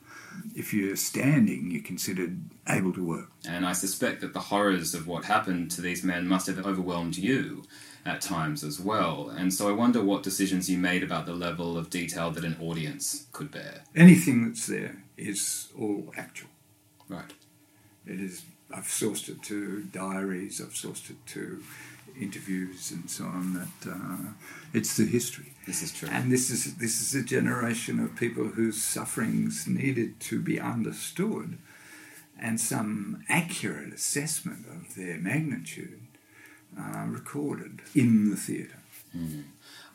If 0.54 0.72
you're 0.74 0.96
standing, 0.96 1.70
you're 1.70 1.82
considered 1.82 2.40
able 2.68 2.92
to 2.92 3.04
work. 3.04 3.30
And 3.46 3.66
I 3.66 3.72
suspect 3.72 4.20
that 4.20 4.32
the 4.32 4.40
horrors 4.40 4.94
of 4.94 5.06
what 5.06 5.24
happened 5.24 5.70
to 5.72 5.80
these 5.80 6.02
men 6.04 6.26
must 6.26 6.46
have 6.46 6.64
overwhelmed 6.64 7.16
you 7.16 7.64
at 8.04 8.20
times 8.20 8.64
as 8.64 8.80
well. 8.80 9.28
And 9.30 9.52
so 9.52 9.68
I 9.68 9.72
wonder 9.72 10.02
what 10.02 10.22
decisions 10.22 10.70
you 10.70 10.78
made 10.78 11.02
about 11.02 11.26
the 11.26 11.34
level 11.34 11.76
of 11.76 11.90
detail 11.90 12.30
that 12.30 12.44
an 12.44 12.56
audience 12.60 13.26
could 13.32 13.50
bear. 13.50 13.82
Anything 13.94 14.46
that's 14.46 14.66
there 14.66 15.04
is 15.16 15.68
all 15.78 16.12
actual. 16.16 16.48
Right. 17.08 17.32
It 18.06 18.20
is. 18.20 18.44
I've 18.72 18.84
sourced 18.84 19.28
it 19.28 19.42
to 19.44 19.82
diaries. 19.92 20.60
I've 20.60 20.74
sourced 20.74 21.10
it 21.10 21.26
to 21.26 21.62
interviews 22.18 22.90
and 22.90 23.10
so 23.10 23.24
on. 23.24 23.54
That 23.54 23.90
uh, 23.90 24.32
it's 24.72 24.96
the 24.96 25.06
history. 25.06 25.52
This 25.66 25.82
is 25.82 25.92
true. 25.92 26.08
And 26.10 26.32
this 26.32 26.50
is 26.50 26.76
this 26.76 27.00
is 27.00 27.14
a 27.14 27.24
generation 27.24 28.00
of 28.00 28.16
people 28.16 28.48
whose 28.48 28.82
sufferings 28.82 29.66
needed 29.66 30.20
to 30.20 30.40
be 30.40 30.58
understood, 30.58 31.58
and 32.38 32.60
some 32.60 33.24
accurate 33.28 33.92
assessment 33.92 34.66
of 34.66 34.94
their 34.94 35.18
magnitude 35.18 36.00
uh, 36.78 37.04
recorded 37.06 37.80
in 37.94 38.30
the 38.30 38.36
theatre. 38.36 38.78
Mm. 39.16 39.44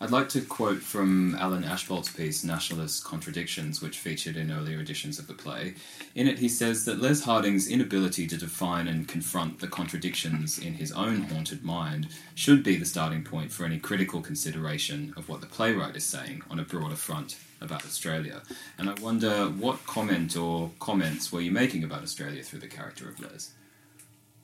I'd 0.02 0.12
like 0.12 0.28
to 0.30 0.42
quote 0.42 0.80
from 0.80 1.36
Allan 1.36 1.64
Ashbolt's 1.64 2.12
piece, 2.12 2.44
Nationalist 2.44 3.06
Contradictions, 3.06 3.82
which 3.82 3.98
featured 3.98 4.36
in 4.36 4.52
earlier 4.52 4.80
editions 4.80 5.20
of 5.20 5.28
the 5.28 5.34
play. 5.34 5.76
In 6.16 6.28
it, 6.28 6.40
he 6.40 6.50
says 6.50 6.84
that 6.84 7.02
Les 7.02 7.24
Harding's 7.24 7.70
inability 7.70 8.28
to 8.28 8.38
define 8.38 8.90
and 8.90 9.08
confront 9.08 9.60
the 9.60 9.70
contradictions 9.70 10.60
in 10.60 10.74
his 10.74 10.92
own 10.92 11.22
haunted 11.22 11.64
mind 11.64 12.10
should 12.36 12.62
be 12.62 12.76
the 12.76 12.86
starting 12.86 13.24
point 13.24 13.54
for 13.54 13.64
any 13.64 13.80
critical 13.80 14.20
consideration 14.20 15.14
of 15.16 15.30
what 15.30 15.40
the 15.40 15.48
playwright 15.48 15.96
is 15.96 16.04
saying 16.04 16.44
on 16.50 16.60
a 16.60 16.64
broader 16.64 16.98
front 16.98 17.38
about 17.62 17.86
Australia. 17.86 18.42
And 18.78 18.90
I 18.90 18.96
wonder 18.96 19.46
what 19.46 19.88
comment 19.88 20.36
or 20.36 20.72
comments 20.78 21.32
were 21.32 21.42
you 21.42 21.52
making 21.52 21.86
about 21.86 22.04
Australia 22.04 22.44
through 22.44 22.60
the 22.60 22.68
character 22.68 23.08
of 23.08 23.22
Les? 23.22 23.54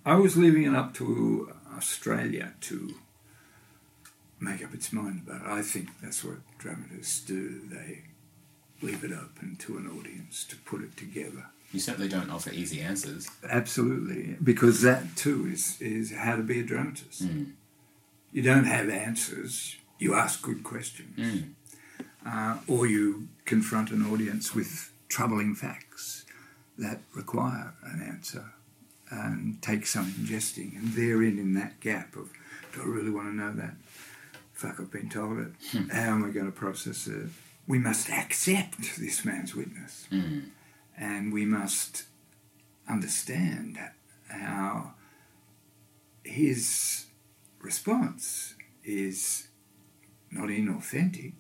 I 0.05 0.15
was 0.15 0.37
leaving 0.37 0.63
it 0.63 0.75
up 0.75 0.93
to 0.95 1.51
Australia 1.75 2.53
to 2.61 2.95
make 4.41 4.63
up 4.63 4.73
its 4.73 4.91
mind 4.91 5.21
about 5.25 5.41
it. 5.41 5.47
I 5.47 5.61
think 5.61 5.89
that's 6.01 6.23
what 6.23 6.37
dramatists 6.57 7.21
do. 7.21 7.61
They 7.69 8.03
leave 8.81 9.03
it 9.03 9.11
open 9.11 9.55
to 9.59 9.77
an 9.77 9.87
audience 9.87 10.43
to 10.45 10.55
put 10.57 10.81
it 10.81 10.97
together. 10.97 11.45
You 11.71 11.79
certainly 11.79 12.09
don't 12.09 12.29
offer 12.29 12.51
easy 12.51 12.81
answers. 12.81 13.29
Absolutely, 13.49 14.35
because 14.43 14.81
that 14.81 15.15
too 15.15 15.47
is, 15.47 15.79
is 15.79 16.11
how 16.11 16.35
to 16.35 16.43
be 16.43 16.59
a 16.59 16.63
dramatist. 16.63 17.23
Mm. 17.25 17.51
You 18.33 18.41
don't 18.41 18.65
have 18.65 18.89
answers, 18.89 19.77
you 19.99 20.15
ask 20.15 20.41
good 20.41 20.63
questions. 20.63 21.17
Mm. 21.17 21.53
Uh, 22.25 22.57
or 22.67 22.85
you 22.85 23.27
confront 23.45 23.89
an 23.89 24.05
audience 24.05 24.53
with 24.53 24.91
troubling 25.07 25.55
facts 25.55 26.25
that 26.77 26.99
require 27.15 27.73
an 27.83 28.01
answer 28.01 28.45
and 29.09 29.61
take 29.61 29.85
some 29.85 30.05
ingesting. 30.11 30.75
And 30.77 30.93
therein, 30.93 31.39
in 31.39 31.53
that 31.55 31.79
gap 31.79 32.15
of, 32.15 32.29
do 32.73 32.81
I 32.81 32.85
really 32.85 33.09
want 33.09 33.27
to 33.27 33.35
know 33.35 33.53
that? 33.53 33.73
Fuck, 34.61 34.79
I've 34.79 34.91
been 34.91 35.09
told 35.09 35.39
it. 35.39 35.51
Hmm. 35.71 35.89
How 35.89 36.11
am 36.11 36.23
I 36.23 36.29
going 36.29 36.45
to 36.45 36.51
process 36.51 37.07
it? 37.07 37.29
We 37.67 37.79
must 37.79 38.11
accept 38.11 38.99
this 38.99 39.25
man's 39.25 39.55
witness. 39.55 40.05
Mm. 40.11 40.49
And 40.95 41.33
we 41.33 41.45
must 41.45 42.03
understand 42.87 43.79
how 44.27 44.93
his 46.23 47.05
response 47.59 48.53
is 48.83 49.47
not 50.29 50.49
inauthentic, 50.49 51.33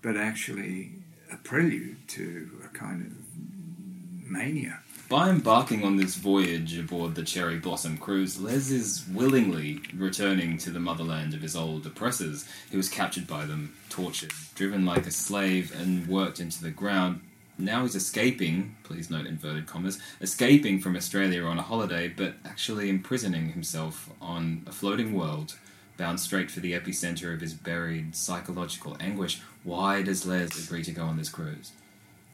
but 0.00 0.16
actually 0.16 0.92
a 1.32 1.36
prelude 1.36 2.06
to 2.08 2.48
a 2.64 2.68
kind 2.68 3.06
of 3.06 4.30
mania. 4.30 4.84
By 5.10 5.28
embarking 5.28 5.84
on 5.84 5.96
this 5.96 6.14
voyage 6.14 6.78
aboard 6.78 7.16
the 7.16 7.24
Cherry 7.24 7.58
Blossom 7.58 7.98
cruise, 7.98 8.40
Les 8.40 8.70
is 8.70 9.04
willingly 9.12 9.80
returning 9.92 10.56
to 10.58 10.70
the 10.70 10.78
motherland 10.78 11.34
of 11.34 11.42
his 11.42 11.56
old 11.56 11.84
oppressors. 11.84 12.46
He 12.70 12.76
was 12.76 12.88
captured 12.88 13.26
by 13.26 13.44
them, 13.44 13.74
tortured, 13.88 14.30
driven 14.54 14.86
like 14.86 15.08
a 15.08 15.10
slave, 15.10 15.74
and 15.76 16.06
worked 16.06 16.38
into 16.38 16.62
the 16.62 16.70
ground. 16.70 17.22
Now 17.58 17.82
he's 17.82 17.96
escaping, 17.96 18.76
please 18.84 19.10
note 19.10 19.26
inverted 19.26 19.66
commas, 19.66 19.98
escaping 20.20 20.78
from 20.78 20.94
Australia 20.94 21.42
on 21.42 21.58
a 21.58 21.62
holiday, 21.62 22.06
but 22.06 22.34
actually 22.44 22.88
imprisoning 22.88 23.48
himself 23.48 24.10
on 24.22 24.62
a 24.68 24.70
floating 24.70 25.12
world, 25.12 25.58
bound 25.96 26.20
straight 26.20 26.52
for 26.52 26.60
the 26.60 26.74
epicenter 26.74 27.34
of 27.34 27.40
his 27.40 27.52
buried 27.52 28.14
psychological 28.14 28.96
anguish. 29.00 29.40
Why 29.64 30.02
does 30.02 30.24
Les 30.24 30.56
agree 30.64 30.84
to 30.84 30.92
go 30.92 31.02
on 31.02 31.16
this 31.16 31.30
cruise? 31.30 31.72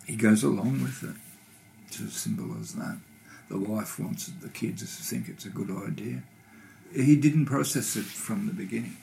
He 0.06 0.14
goes 0.14 0.42
along 0.42 0.82
with 0.82 1.02
it. 1.02 1.16
It's 1.88 2.16
symbolise 2.16 2.74
that. 2.74 2.98
The 3.48 3.58
wife 3.58 3.98
wants 3.98 4.26
the 4.26 4.48
kids 4.48 4.82
to 4.82 5.02
think 5.02 5.28
it's 5.28 5.44
a 5.44 5.50
good 5.50 5.70
idea. 5.70 6.22
He 6.94 7.16
didn't 7.16 7.46
process 7.46 7.96
it 7.96 8.04
from 8.04 8.46
the 8.46 8.52
beginning. 8.52 8.96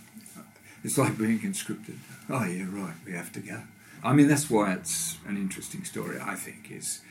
It's 0.84 0.98
like 0.98 1.18
being 1.18 1.40
conscripted. 1.40 2.00
Oh, 2.30 2.44
yeah, 2.44 2.66
right, 2.70 2.96
we 3.06 3.14
have 3.14 3.32
to 3.34 3.40
go. 3.40 3.62
I 4.04 4.12
mean, 4.12 4.28
that's 4.28 4.50
why 4.50 4.74
it's 4.74 5.18
an 5.26 5.38
interesting 5.38 5.86
story, 5.86 6.18
I 6.20 6.36
think, 6.36 6.70
is 6.70 7.02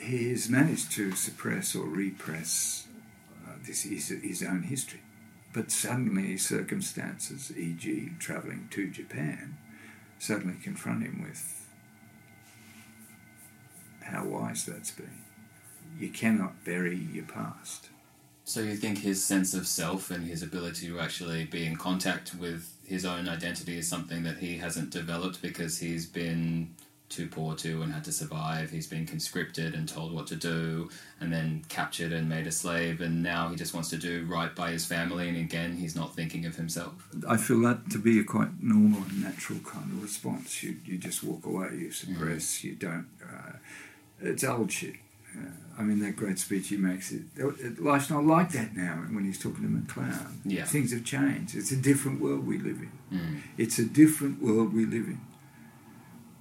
he's 0.00 0.48
managed 0.48 0.92
to 0.92 1.12
suppress 1.12 1.74
or 1.74 1.84
repress 1.86 2.86
uh, 3.46 3.52
this 3.66 3.82
his, 3.82 4.08
his 4.08 4.42
own 4.42 4.62
history. 4.62 5.02
But 5.52 5.70
suddenly 5.70 6.38
circumstances, 6.38 7.52
e.g., 7.56 8.12
travelling 8.18 8.68
to 8.70 8.88
Japan, 8.88 9.58
suddenly 10.18 10.56
confront 10.62 11.02
him 11.02 11.22
with 11.22 11.57
how 14.08 14.24
wise 14.24 14.64
that's 14.64 14.90
been. 14.90 15.22
You 15.98 16.10
cannot 16.10 16.64
bury 16.64 16.96
your 16.96 17.24
past. 17.24 17.88
So 18.44 18.60
you 18.60 18.76
think 18.76 18.98
his 18.98 19.22
sense 19.22 19.52
of 19.52 19.66
self 19.66 20.10
and 20.10 20.26
his 20.26 20.42
ability 20.42 20.86
to 20.86 20.98
actually 21.00 21.44
be 21.44 21.66
in 21.66 21.76
contact 21.76 22.34
with 22.34 22.72
his 22.86 23.04
own 23.04 23.28
identity 23.28 23.78
is 23.78 23.86
something 23.86 24.22
that 24.22 24.38
he 24.38 24.56
hasn't 24.56 24.90
developed 24.90 25.42
because 25.42 25.78
he's 25.78 26.06
been 26.06 26.74
too 27.08 27.26
poor 27.26 27.54
to 27.56 27.82
and 27.82 27.92
had 27.92 28.04
to 28.04 28.12
survive. 28.12 28.70
He's 28.70 28.86
been 28.86 29.06
conscripted 29.06 29.74
and 29.74 29.88
told 29.88 30.12
what 30.12 30.26
to 30.28 30.36
do 30.36 30.90
and 31.20 31.32
then 31.32 31.64
captured 31.68 32.12
and 32.12 32.28
made 32.28 32.46
a 32.46 32.52
slave 32.52 33.00
and 33.00 33.22
now 33.22 33.48
he 33.48 33.56
just 33.56 33.74
wants 33.74 33.90
to 33.90 33.96
do 33.96 34.24
right 34.26 34.54
by 34.54 34.70
his 34.70 34.86
family 34.86 35.28
and 35.28 35.36
again 35.36 35.76
he's 35.76 35.96
not 35.96 36.14
thinking 36.14 36.46
of 36.46 36.56
himself. 36.56 37.08
I 37.28 37.36
feel 37.36 37.60
that 37.62 37.90
to 37.90 37.98
be 37.98 38.18
a 38.18 38.24
quite 38.24 38.62
normal 38.62 39.02
and 39.02 39.22
natural 39.22 39.58
kind 39.60 39.90
of 39.92 40.02
response. 40.02 40.62
You, 40.62 40.76
you 40.84 40.98
just 40.98 41.22
walk 41.22 41.46
away, 41.46 41.68
you 41.78 41.90
suppress, 41.90 42.64
you 42.64 42.74
don't. 42.74 43.08
Uh, 43.22 43.52
it's 44.20 44.44
old 44.44 44.72
shit. 44.72 44.94
Uh, 45.36 45.50
I 45.78 45.82
mean, 45.82 46.00
that 46.00 46.16
great 46.16 46.38
speech 46.38 46.68
he 46.68 46.76
makes, 46.76 47.12
it, 47.12 47.22
it, 47.36 47.80
life's 47.80 48.10
not 48.10 48.24
like 48.24 48.50
that 48.52 48.76
now 48.76 48.94
when 49.10 49.24
he's 49.24 49.38
talking 49.38 49.62
to 49.62 49.68
McLeod. 49.68 50.32
Yeah. 50.44 50.64
Things 50.64 50.92
have 50.92 51.04
changed. 51.04 51.54
It's 51.56 51.70
a 51.70 51.76
different 51.76 52.20
world 52.20 52.46
we 52.46 52.58
live 52.58 52.80
in. 52.80 52.92
Mm. 53.12 53.40
It's 53.56 53.78
a 53.78 53.84
different 53.84 54.42
world 54.42 54.74
we 54.74 54.86
live 54.86 55.06
in. 55.06 55.20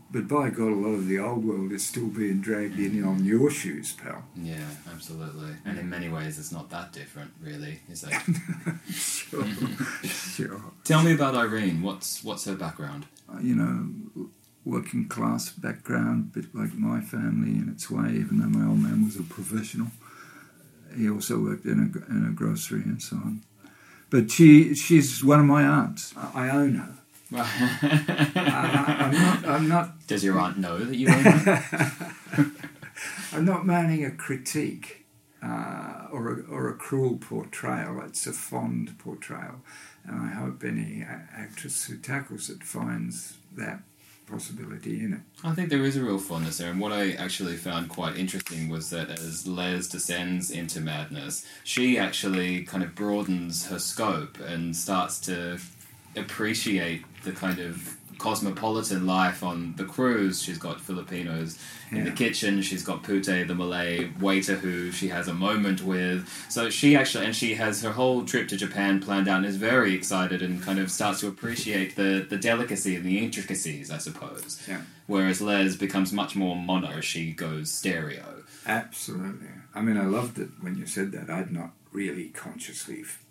But 0.10 0.28
by 0.28 0.50
God, 0.50 0.70
a 0.70 0.76
lot 0.76 0.94
of 0.94 1.08
the 1.08 1.20
old 1.20 1.44
world 1.44 1.74
is 1.74 1.86
still 1.86 2.08
being 2.08 2.40
dragged 2.40 2.80
in 2.80 3.04
on 3.04 3.26
your 3.26 3.52
shoes, 3.52 3.92
pal. 3.92 4.24
Yeah, 4.36 4.66
absolutely. 4.90 5.52
And 5.66 5.78
in 5.78 5.90
many 5.90 6.08
ways 6.08 6.40
it's 6.40 6.52
not 6.52 6.70
that 6.70 6.94
different 6.94 7.32
really, 7.42 7.82
is 7.92 8.06
it? 8.06 8.14
sure, 8.94 9.46
sure. 10.04 10.62
Tell 10.86 11.04
me 11.04 11.14
about 11.14 11.36
Irene. 11.36 11.82
What's 11.82 12.24
what's 12.24 12.46
her 12.46 12.56
background? 12.56 13.06
Uh, 13.30 13.40
you 13.42 13.56
know, 13.56 14.30
working 14.68 15.08
class 15.08 15.50
background, 15.50 16.32
a 16.32 16.40
bit 16.40 16.56
like 16.56 16.74
my 16.76 17.00
family 17.00 17.52
in 17.52 17.70
its 17.74 17.90
way, 17.90 18.10
even 18.10 18.40
though 18.40 18.60
my 18.60 18.68
old 18.68 18.80
man 18.80 19.06
was 19.06 19.16
a 19.16 19.24
professional. 19.24 19.88
He 20.96 21.10
also 21.10 21.40
worked 21.40 21.66
in 21.66 21.80
a, 21.80 22.12
in 22.12 22.26
a 22.26 22.32
grocery 22.32 22.82
and 22.82 23.02
so 23.02 23.16
on. 23.18 23.44
But 24.10 24.32
she 24.32 24.74
she's 24.74 25.24
one 25.24 25.40
of 25.40 25.46
my 25.46 25.64
aunts. 25.64 26.14
I, 26.16 26.48
I 26.48 26.50
own 26.50 26.76
her. 26.76 26.94
I, 27.36 28.96
I'm 29.00 29.12
not. 29.12 29.48
I'm 29.48 29.68
not. 29.68 30.08
Does 30.08 30.24
your 30.24 30.40
aunt 30.40 30.58
know 30.58 30.80
that 30.80 30.96
you 30.96 31.10
own 31.10 31.24
her? 31.24 32.52
I'm 33.34 33.46
not 33.46 33.66
mounting 33.66 34.06
a 34.06 34.12
critique 34.12 35.06
uh, 35.44 36.08
or 36.12 36.32
a, 36.32 36.42
or 36.50 36.70
a 36.70 36.74
cruel 36.74 37.18
portrayal. 37.18 38.02
It's 38.06 38.26
a 38.26 38.34
fond 38.34 38.98
portrayal, 38.98 39.62
and 40.06 40.22
I 40.22 40.30
hope 40.30 40.64
any 40.64 41.06
actress 41.06 41.86
who 41.86 41.98
tackles 41.98 42.50
it 42.50 42.64
finds 42.64 43.38
that 43.56 43.82
possibility 44.28 45.04
in 45.04 45.14
it. 45.14 45.20
I 45.44 45.54
think 45.54 45.70
there 45.70 45.84
is 45.84 45.96
a 45.96 46.04
real 46.04 46.20
fondness 46.20 46.58
there, 46.58 46.70
and 46.70 46.80
what 46.80 46.92
I 46.92 47.12
actually 47.14 47.56
found 47.56 47.90
quite 47.90 48.18
interesting 48.18 48.70
was 48.70 48.90
that 48.92 49.10
as 49.10 49.48
Les 49.48 49.88
descends 49.88 50.52
into 50.52 50.82
madness, 50.82 51.46
she 51.64 51.98
actually 51.98 52.64
kind 52.64 52.84
of 52.84 52.94
broadens 52.94 53.68
her 53.68 53.80
scope 53.80 54.38
and 54.40 54.76
starts 54.76 55.20
to 55.22 55.58
appreciate 56.16 57.04
the 57.24 57.32
kind 57.32 57.60
of 57.60 57.98
cosmopolitan 58.18 59.06
life 59.06 59.44
on 59.44 59.74
the 59.78 59.84
cruise. 59.86 60.42
She's 60.42 60.58
got 60.58 60.82
Filipinos 60.82 61.58
in 61.92 62.04
the 62.04 62.12
kitchen. 62.12 62.62
She's 62.62 62.84
got 62.84 63.04
Pute, 63.04 63.48
the 63.48 63.56
Malay 63.56 64.10
waiter, 64.20 64.56
who 64.56 64.92
she 64.92 65.08
has 65.10 65.28
a 65.28 65.34
moment 65.34 65.82
with. 65.82 66.28
So 66.50 66.70
she 66.70 66.96
actually, 66.96 67.26
and 67.26 67.36
she 67.36 67.56
has 67.56 67.82
her 67.82 67.92
whole 67.92 68.26
trip 68.26 68.48
to 68.50 68.58
Japan 68.58 69.00
planned 69.00 69.28
out 69.28 69.38
and 69.38 69.46
is 69.46 69.56
very 69.56 69.94
excited 69.94 70.42
and 70.42 70.62
kind 70.62 70.80
of 70.80 70.92
starts 70.92 71.22
to 71.22 71.28
appreciate 71.28 71.96
the, 71.96 72.26
the 72.30 72.38
delicacy 72.38 72.96
and 72.96 73.06
the 73.06 73.20
intricacies, 73.20 73.90
I 73.92 73.98
suppose. 73.98 74.62
Yeah. 74.68 74.82
Whereas 75.08 75.42
Les 75.42 75.76
becomes 75.76 76.12
much 76.12 76.36
more 76.36 76.56
mono, 76.56 77.00
she 77.02 77.32
goes 77.32 77.72
stereo. 77.72 78.44
Absolutely. 78.66 79.48
I 79.74 79.82
mean, 79.82 79.98
I 79.98 80.06
loved 80.06 80.40
it 80.40 80.50
when 80.60 80.78
you 80.78 80.86
said 80.86 81.12
that. 81.14 81.30
I'd 81.30 81.52
not 81.52 81.72
really 81.94 82.30
consciously 82.30 83.02
f- 83.02 83.24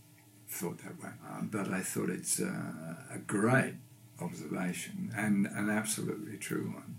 thought 0.49 0.79
that 0.79 1.03
way, 1.03 1.11
uh, 1.29 1.43
but 1.43 1.71
I 1.71 1.81
thought 1.81 2.09
it's 2.09 2.41
uh, 2.41 2.95
a 3.13 3.19
great 3.19 3.75
observation 4.21 5.13
and 5.17 5.47
an 5.47 5.71
absolutely 5.71 6.37
true 6.37 6.73
one. 6.75 6.97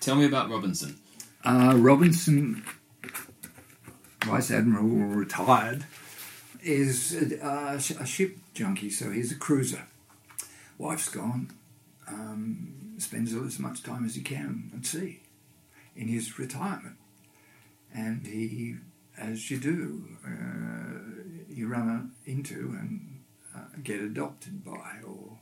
Tell 0.00 0.16
me 0.16 0.24
about 0.24 0.50
Robinson. 0.50 0.96
Uh, 1.44 1.74
Robinson, 1.76 2.64
Vice 4.24 4.50
Admiral, 4.50 4.86
retired, 4.86 5.84
is 6.62 7.14
a, 7.14 7.46
a 7.46 7.74
a 7.76 8.06
ship 8.06 8.38
junkie, 8.54 8.90
so 8.90 9.10
he's 9.10 9.32
a 9.32 9.36
cruiser. 9.36 9.84
Wife's 10.76 11.08
gone, 11.08 11.50
um, 12.06 12.94
spends 12.98 13.34
as 13.34 13.58
much 13.58 13.82
time 13.82 14.04
as 14.04 14.14
he 14.14 14.22
can 14.22 14.70
at 14.76 14.86
sea 14.86 15.20
in 15.96 16.08
his 16.08 16.38
retirement. 16.38 16.96
And 17.94 18.26
he, 18.26 18.76
as 19.16 19.50
you 19.50 19.58
do, 19.58 20.04
uh, 20.24 21.48
you 21.48 21.68
run 21.68 22.12
into 22.26 22.76
and 22.78 23.20
uh, 23.56 23.60
get 23.82 24.00
adopted 24.00 24.64
by 24.64 25.00
or 25.04 25.37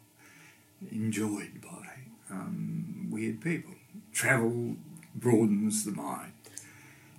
enjoyed 0.90 1.60
by 1.62 1.86
um, 2.30 3.08
weird 3.10 3.40
people. 3.40 3.74
Travel 4.12 4.76
broadens 5.14 5.84
the 5.84 5.92
mind. 5.92 6.32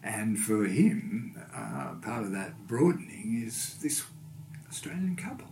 And 0.04 0.40
for 0.40 0.66
him, 0.66 1.42
uh, 1.54 1.96
part 2.02 2.24
of 2.24 2.32
that 2.32 2.68
broadening 2.68 3.44
is 3.46 3.76
this 3.82 4.04
Australian 4.70 5.16
couple 5.16 5.48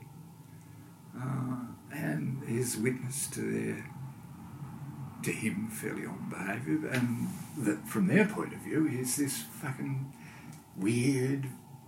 uh, 1.20 1.58
and 1.92 2.44
his 2.48 2.78
witness 2.78 3.28
to 3.28 3.42
their, 3.42 3.86
to 5.24 5.32
him, 5.32 5.70
fairly 5.70 6.06
odd 6.06 6.30
behaviour, 6.30 6.88
and 6.90 7.30
that 7.58 7.88
from 7.88 8.08
their 8.08 8.26
point 8.26 8.54
of 8.54 8.60
view 8.60 8.88
is 8.88 9.16
this 9.16 9.42
fucking 9.42 10.12
weird 10.78 11.48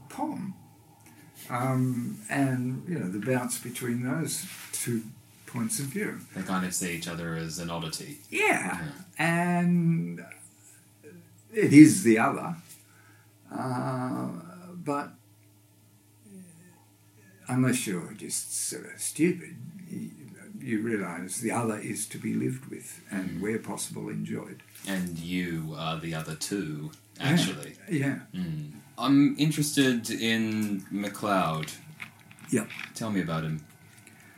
poem. 0.09 0.53
Um, 1.49 2.19
and 2.29 2.83
you 2.87 2.97
know 2.97 3.09
the 3.09 3.19
bounce 3.19 3.59
between 3.59 4.03
those 4.03 4.45
two 4.71 5.03
points 5.47 5.79
of 5.79 5.85
view. 5.85 6.19
They 6.35 6.43
kind 6.43 6.65
of 6.65 6.73
see 6.73 6.95
each 6.95 7.07
other 7.07 7.35
as 7.35 7.57
an 7.59 7.69
oddity. 7.69 8.19
Yeah, 8.29 8.79
and 9.17 10.23
it 11.53 11.73
is 11.73 12.03
the 12.03 12.19
other, 12.19 12.55
uh, 13.51 14.29
but 14.75 15.11
unless 17.47 17.87
you're 17.87 18.13
just 18.13 18.53
sort 18.69 18.85
of 18.93 18.99
stupid, 18.99 19.55
you, 20.59 20.81
realise 20.81 21.37
the 21.37 21.51
other 21.51 21.77
is 21.77 22.05
to 22.07 22.17
be 22.17 22.33
lived 22.33 22.65
with 22.65 23.01
and, 23.09 23.41
where 23.41 23.57
possible, 23.57 24.09
enjoyed. 24.09 24.61
And 24.87 25.17
you 25.17 25.75
are 25.77 25.97
the 25.97 26.13
other 26.13 26.35
two, 26.35 26.91
actually. 27.19 27.75
Yeah. 27.89 28.19
Mm. 28.35 28.71
I'm 28.97 29.35
interested 29.37 30.09
in 30.09 30.81
McLeod. 30.91 31.73
Yep. 32.51 32.67
Tell 32.95 33.11
me 33.11 33.21
about 33.21 33.43
him. 33.43 33.65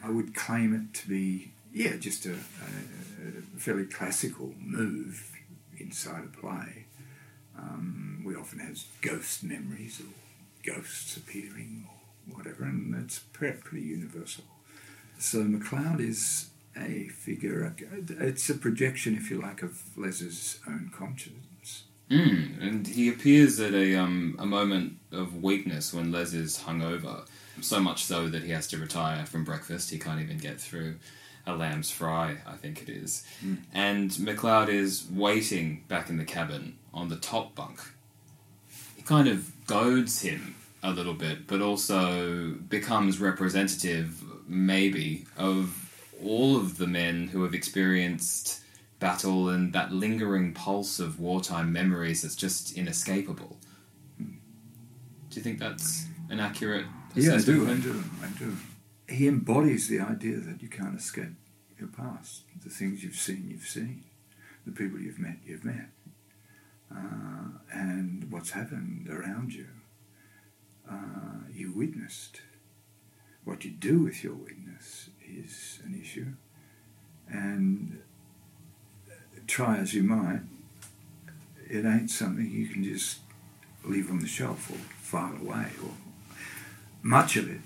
I 0.04 0.10
would 0.10 0.34
claim 0.36 0.74
it 0.74 0.98
to 1.02 1.08
be, 1.08 1.52
yeah, 1.74 1.98
just 1.98 2.26
a, 2.26 2.34
a 2.34 3.58
fairly 3.58 3.86
classical 3.86 4.54
move 4.60 5.32
inside 5.78 6.24
a 6.24 6.38
play. 6.38 6.86
Um, 7.58 8.24
we 8.26 8.36
often 8.36 8.60
have 8.60 8.80
ghost 9.02 9.44
memories 9.44 10.02
or 10.02 10.72
ghosts 10.72 11.18
appearing 11.18 11.88
or 12.28 12.38
whatever, 12.38 12.64
and 12.64 12.96
it's 12.96 13.20
pretty 13.20 13.82
universal. 13.82 14.46
So 15.18 15.44
MacLeod 15.44 16.00
is 16.00 16.50
a 16.78 17.10
figure, 17.10 17.76
it's 18.08 18.50
a 18.50 18.56
projection, 18.56 19.16
if 19.16 19.30
you 19.30 19.42
like, 19.42 19.62
of 19.62 19.82
Les's 19.98 20.60
own 20.66 20.92
conscience. 20.96 21.84
Mm, 22.10 22.62
and 22.62 22.88
he 22.88 23.10
appears 23.10 23.60
at 23.60 23.74
a, 23.74 23.96
um, 23.96 24.36
a 24.40 24.46
moment 24.46 24.98
of 25.12 25.44
weakness 25.44 25.94
when 25.94 26.12
Les 26.12 26.34
is 26.34 26.64
hungover, 26.66 27.28
so 27.66 27.80
much 27.80 28.04
so 28.04 28.28
that 28.28 28.44
he 28.44 28.52
has 28.52 28.68
to 28.68 28.78
retire 28.78 29.26
from 29.26 29.44
breakfast. 29.44 29.90
He 29.90 30.00
can't 30.00 30.22
even 30.22 30.38
get 30.38 30.60
through 30.60 30.96
a 31.46 31.56
lamb's 31.56 31.92
fry, 31.92 32.38
I 32.46 32.54
think 32.54 32.82
it 32.82 32.90
is. 32.90 33.26
Mm. 33.44 33.58
And 33.74 34.20
MacLeod 34.20 34.70
is 34.70 35.08
waiting 35.12 35.84
back 35.88 36.10
in 36.10 36.18
the 36.18 36.26
cabin 36.26 36.78
on 36.94 37.10
the 37.10 37.16
top 37.16 37.56
bunk. 37.56 37.80
He 38.96 39.02
kind 39.02 39.28
of 39.28 39.52
goads 39.66 40.22
him 40.22 40.56
a 40.84 40.92
little 40.92 41.14
bit, 41.14 41.48
but 41.48 41.62
also 41.62 42.52
becomes 42.52 43.20
representative, 43.20 44.24
maybe, 44.48 45.26
of 45.38 45.90
all 46.24 46.58
of 46.58 46.78
the 46.78 46.88
men 46.88 47.28
who 47.28 47.44
have 47.44 47.54
experienced 47.54 48.62
battle 49.00 49.50
and 49.50 49.74
that 49.74 49.94
lingering 49.94 50.54
pulse 50.54 51.00
of 51.00 51.20
wartime 51.20 51.72
memories 51.72 52.22
that's 52.22 52.36
just 52.36 52.78
inescapable. 52.78 53.58
Do 54.18 55.36
you 55.36 55.42
think 55.42 55.60
that's 55.60 56.06
an 56.30 56.40
accurate 56.40 56.86
Yeah, 57.16 57.36
I 57.36 57.42
do, 57.42 57.70
I 57.70 57.76
do, 57.76 58.04
I 58.24 58.28
do. 58.38 58.56
He 59.08 59.28
embodies 59.28 59.88
the 59.88 60.00
idea 60.00 60.38
that 60.38 60.62
you 60.62 60.70
can't 60.70 60.98
escape 60.98 61.34
your 61.80 61.90
past. 61.90 62.44
The 62.64 62.70
things 62.70 63.04
you've 63.04 63.16
seen, 63.16 63.48
you've 63.50 63.68
seen. 63.68 64.04
The 64.66 64.72
people 64.72 65.00
you've 65.00 65.20
met, 65.20 65.38
you've 65.46 65.66
met. 65.66 65.90
Uh, 66.92 67.58
and 67.72 68.32
what's 68.32 68.52
happened 68.52 69.10
around 69.10 69.54
you, 69.54 69.68
uh, 70.90 71.48
you 71.52 71.72
witnessed. 71.72 72.42
What 73.44 73.66
you 73.66 73.72
do 73.72 74.04
with 74.04 74.24
your 74.24 74.36
witness 74.36 75.10
is 75.28 75.80
an 75.86 76.00
issue. 76.00 76.34
And 77.32 78.02
try 79.48 79.78
as 79.78 79.94
you 79.94 80.04
might, 80.04 80.42
it 81.68 81.86
ain't 81.86 82.12
something 82.12 82.50
you 82.50 82.68
can 82.68 82.84
just 82.84 83.20
leave 83.84 84.10
on 84.10 84.20
the 84.20 84.28
shelf 84.28 84.70
or 84.70 84.78
file 85.02 85.36
away. 85.42 85.68
Or 85.84 85.92
much 87.02 87.36
of 87.36 87.50
it 87.50 87.62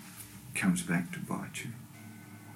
comes 0.56 0.82
back 0.82 1.12
to 1.14 1.20
bite 1.20 1.64
you. 1.64 1.72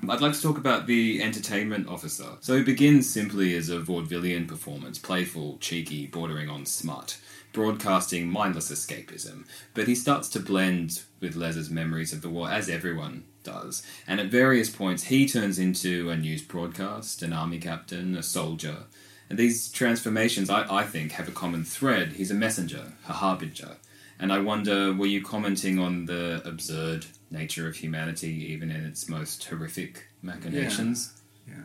I'd 0.10 0.22
like 0.22 0.34
to 0.34 0.42
talk 0.42 0.58
about 0.58 0.86
the 0.86 1.22
entertainment 1.22 1.88
officer. 1.90 2.38
So 2.40 2.56
he 2.56 2.64
begins 2.64 3.10
simply 3.10 3.56
as 3.56 3.70
a 3.70 3.80
vaudevillian 3.80 4.48
performance, 4.48 5.00
playful, 5.00 5.58
cheeky, 5.60 6.06
bordering 6.06 6.50
on 6.50 6.66
smut, 6.66 7.20
broadcasting 7.52 8.30
mindless 8.30 8.72
escapism. 8.72 9.46
But 9.74 9.88
he 9.88 9.96
starts 9.96 10.30
to 10.30 10.40
blend 10.40 11.02
with 11.20 11.36
Les's 11.36 11.70
memories 11.70 12.14
of 12.14 12.22
the 12.22 12.30
war, 12.30 12.50
as 12.50 12.70
everyone 12.70 13.26
does. 13.44 13.82
And 14.08 14.20
at 14.20 14.28
various 14.28 14.70
points, 14.70 15.06
he 15.06 15.28
turns 15.28 15.58
into 15.58 16.10
a 16.10 16.16
news 16.16 16.44
broadcast, 16.44 17.24
an 17.24 17.34
army 17.34 17.58
captain, 17.58 18.16
a 18.16 18.24
soldier. 18.24 18.84
And 19.30 19.38
these 19.38 19.70
transformations, 19.72 20.50
I, 20.50 20.74
I 20.74 20.84
think, 20.84 21.14
have 21.14 21.28
a 21.28 21.32
common 21.32 21.66
thread. 21.66 22.14
He's 22.14 22.32
a 22.32 22.36
messenger, 22.36 22.94
a 23.10 23.14
harbinger. 23.14 23.78
And 24.20 24.34
I 24.34 24.40
wonder, 24.40 24.94
were 24.94 25.06
you 25.06 25.24
commenting 25.24 25.80
on 25.80 26.06
the 26.06 26.42
absurd 26.44 27.06
nature 27.30 27.68
of 27.68 27.76
humanity, 27.76 28.52
even 28.52 28.72
in 28.72 28.84
its 28.86 29.08
most 29.08 29.44
horrific 29.46 30.08
machinations? 30.22 31.22
Yeah. 31.48 31.56
yeah. 31.56 31.62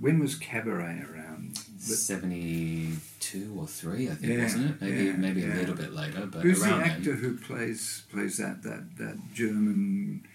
When 0.00 0.18
was 0.18 0.36
Cabaret 0.36 1.04
around? 1.12 1.58
72 1.78 3.54
or 3.58 3.66
3, 3.66 4.08
I 4.08 4.14
think, 4.14 4.32
yeah, 4.32 4.42
wasn't 4.42 4.70
it? 4.70 4.80
Maybe 4.80 5.04
yeah, 5.04 5.12
maybe 5.12 5.44
a 5.44 5.48
little 5.54 5.74
bit 5.74 5.92
later, 5.92 6.26
but 6.26 6.42
Who's 6.42 6.62
around 6.62 6.80
the 6.80 6.86
actor 6.86 7.12
then. 7.12 7.16
who 7.16 7.36
plays 7.36 8.04
plays 8.10 8.38
that, 8.38 8.62
that, 8.62 8.96
that 8.98 9.18
German 9.34 10.26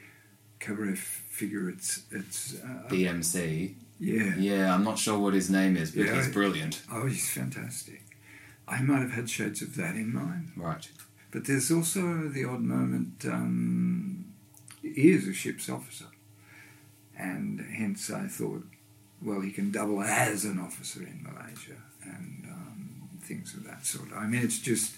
cabaret 0.60 0.96
figure? 0.96 1.70
It's, 1.70 2.04
it's 2.12 2.56
uh, 2.62 2.88
BMC. 2.90 3.76
Yeah. 4.00 4.36
Yeah, 4.38 4.74
I'm 4.74 4.84
not 4.84 5.00
sure 5.00 5.18
what 5.18 5.34
his 5.34 5.50
name 5.50 5.78
is, 5.78 5.92
but 5.92 6.10
he's 6.10 6.30
brilliant. 6.30 6.82
Oh, 6.92 7.06
he's 7.06 7.30
fantastic. 7.30 8.02
I 8.68 8.82
might 8.82 9.02
have 9.02 9.12
had 9.12 9.30
shades 9.30 9.62
of 9.62 9.76
that 9.76 9.96
in 9.96 10.14
mind. 10.14 10.52
Right. 10.56 10.88
But 11.34 11.46
there's 11.46 11.72
also 11.72 12.30
the 12.30 12.46
odd 12.46 12.62
moment. 12.62 13.26
Um, 13.26 14.34
he 14.84 15.12
is 15.12 15.28
a 15.28 15.34
ship's 15.34 15.68
officer, 15.68 16.06
and 17.18 17.60
hence 17.60 18.12
I 18.12 18.28
thought, 18.28 18.64
well, 19.20 19.42
he 19.42 19.50
can 19.50 19.72
double 19.72 20.04
as 20.04 20.46
an 20.46 20.60
officer 20.60 21.02
in 21.02 21.24
Malaysia 21.24 21.82
and 22.04 22.46
um, 22.48 23.10
things 23.20 23.56
of 23.56 23.64
that 23.64 23.84
sort. 23.84 24.10
I 24.16 24.28
mean, 24.28 24.44
it's 24.44 24.60
just. 24.60 24.96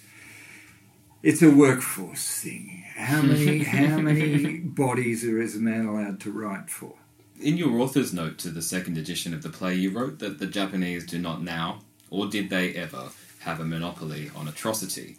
It's 1.24 1.42
a 1.42 1.50
workforce 1.50 2.42
thing. 2.42 2.84
How 2.96 3.22
many 3.24 3.64
how 3.64 3.98
many 4.10 4.60
bodies 4.60 5.24
are 5.24 5.42
is 5.42 5.56
a 5.56 5.60
man 5.60 5.86
allowed 5.88 6.20
to 6.20 6.32
write 6.32 6.70
for? 6.70 6.94
In 7.42 7.58
your 7.58 7.80
author's 7.80 8.14
note 8.14 8.38
to 8.40 8.50
the 8.50 8.62
second 8.62 8.98
edition 8.98 9.34
of 9.34 9.42
the 9.42 9.50
play, 9.50 9.74
you 9.74 9.90
wrote 9.90 10.20
that 10.20 10.38
the 10.38 10.46
Japanese 10.46 11.06
do 11.06 11.18
not 11.18 11.42
now, 11.42 11.80
or 12.12 12.28
did 12.28 12.52
they 12.52 12.76
ever, 12.76 13.10
have 13.40 13.60
a 13.60 13.66
monopoly 13.66 14.30
on 14.36 14.48
atrocity. 14.48 15.18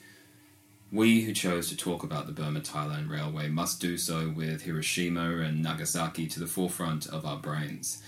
We 0.97 1.21
who 1.21 1.35
chose 1.35 1.69
to 1.69 1.77
talk 1.77 2.03
about 2.03 2.25
the 2.27 2.33
Burma 2.33 2.61
Thailand 2.61 3.11
Railway 3.11 3.49
must 3.49 3.83
do 3.83 3.99
so 3.99 4.31
with 4.31 4.63
Hiroshima 4.63 5.41
and 5.41 5.63
Nagasaki 5.63 6.27
to 6.29 6.41
the 6.41 6.47
forefront 6.47 7.07
of 7.07 7.27
our 7.27 7.37
brains. 7.37 8.03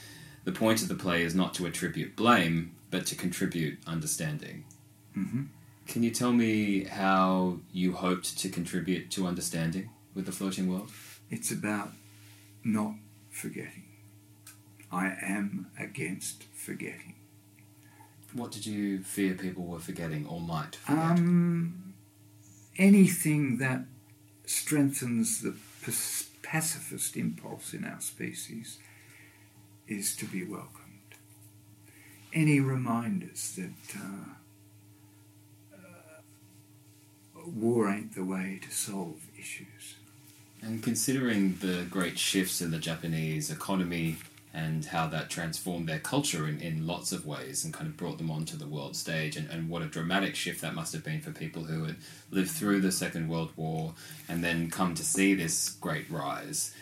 The 0.45 0.53
point 0.53 0.81
of 0.81 0.89
the 0.89 0.95
play 0.95 1.23
is 1.23 1.35
not 1.35 1.53
to 1.55 1.67
attribute 1.67 2.17
blame, 2.17 2.75
but 2.91 3.05
to 3.09 3.15
contribute 3.15 3.79
understanding. 3.87 4.65
hmm 5.13 5.43
Can 5.87 6.03
you 6.03 6.11
tell 6.11 6.33
me 6.33 6.85
how 6.85 7.59
you 7.75 7.93
hoped 7.93 8.39
to 8.39 8.49
contribute 8.49 9.11
to 9.11 9.27
understanding 9.27 9.91
with 10.15 10.25
the 10.25 10.33
floating 10.33 10.67
world? 10.67 10.91
It's 11.31 11.51
about 11.51 11.93
not 12.65 12.95
forgetting. 13.29 13.85
I 14.91 15.15
am 15.21 15.67
against 15.79 16.45
forgetting. 16.55 17.17
What 18.33 18.51
did 18.51 18.65
you 18.65 19.03
fear 19.03 19.35
people 19.35 19.65
were 19.65 19.79
forgetting 19.79 20.27
or 20.27 20.41
might 20.41 20.77
forget? 20.77 21.19
Um, 21.19 21.88
anything 22.79 23.59
that 23.59 23.85
strengthens 24.47 25.43
the 25.43 25.55
pacifist 26.43 27.17
impulse 27.17 27.75
in 27.75 27.85
our 27.85 28.01
species 28.01 28.79
is 29.87 30.17
to 30.17 30.25
be 30.25 30.45
welcomed. 30.45 30.85
Any 32.33 32.61
reminders 32.61 33.57
that 33.57 33.97
uh, 33.97 34.35
uh, 35.75 37.41
war 37.47 37.91
ain't 37.91 38.15
the 38.15 38.25
way 38.25 38.61
to 38.63 38.71
solve 38.71 39.21
issues. 39.39 39.97
And 40.63 40.83
considering 40.83 41.57
the 41.61 41.85
great 41.91 42.19
shifts 42.19 42.61
in 42.61 42.71
the 42.71 42.79
Japanese 42.79 43.51
economy 43.51 44.17
and 44.53 44.87
how 44.87 45.07
that 45.07 45.31
transformed 45.31 45.89
their 45.89 45.99
culture 45.99 46.49
in, 46.49 46.61
in 46.61 46.87
lots 46.87 47.13
of 47.13 47.27
ways 47.27 47.65
and 47.65 47.75
kind 47.75 47.87
of 47.87 47.97
brought 47.97 48.19
them 48.19 48.31
onto 48.31 48.57
the 48.57 48.67
world 48.67 48.97
stage, 48.97 49.37
and, 49.37 49.49
and 49.51 49.69
what 49.69 49.83
a 49.83 49.87
dramatic 49.87 50.35
shift 50.35 50.61
that 50.63 50.75
must 50.75 50.93
have 50.93 51.05
been 51.05 51.21
for 51.21 51.31
people 51.31 51.65
who 51.65 51.85
had 51.85 51.97
lived 52.31 52.51
through 52.51 52.81
the 52.81 52.93
Second 52.93 53.29
World 53.29 53.53
War 53.57 53.95
and 54.29 54.43
then 54.43 54.71
come 54.71 54.95
to 54.95 55.05
see 55.05 55.35
this 55.35 55.71
great 55.71 56.11
rise. 56.11 56.75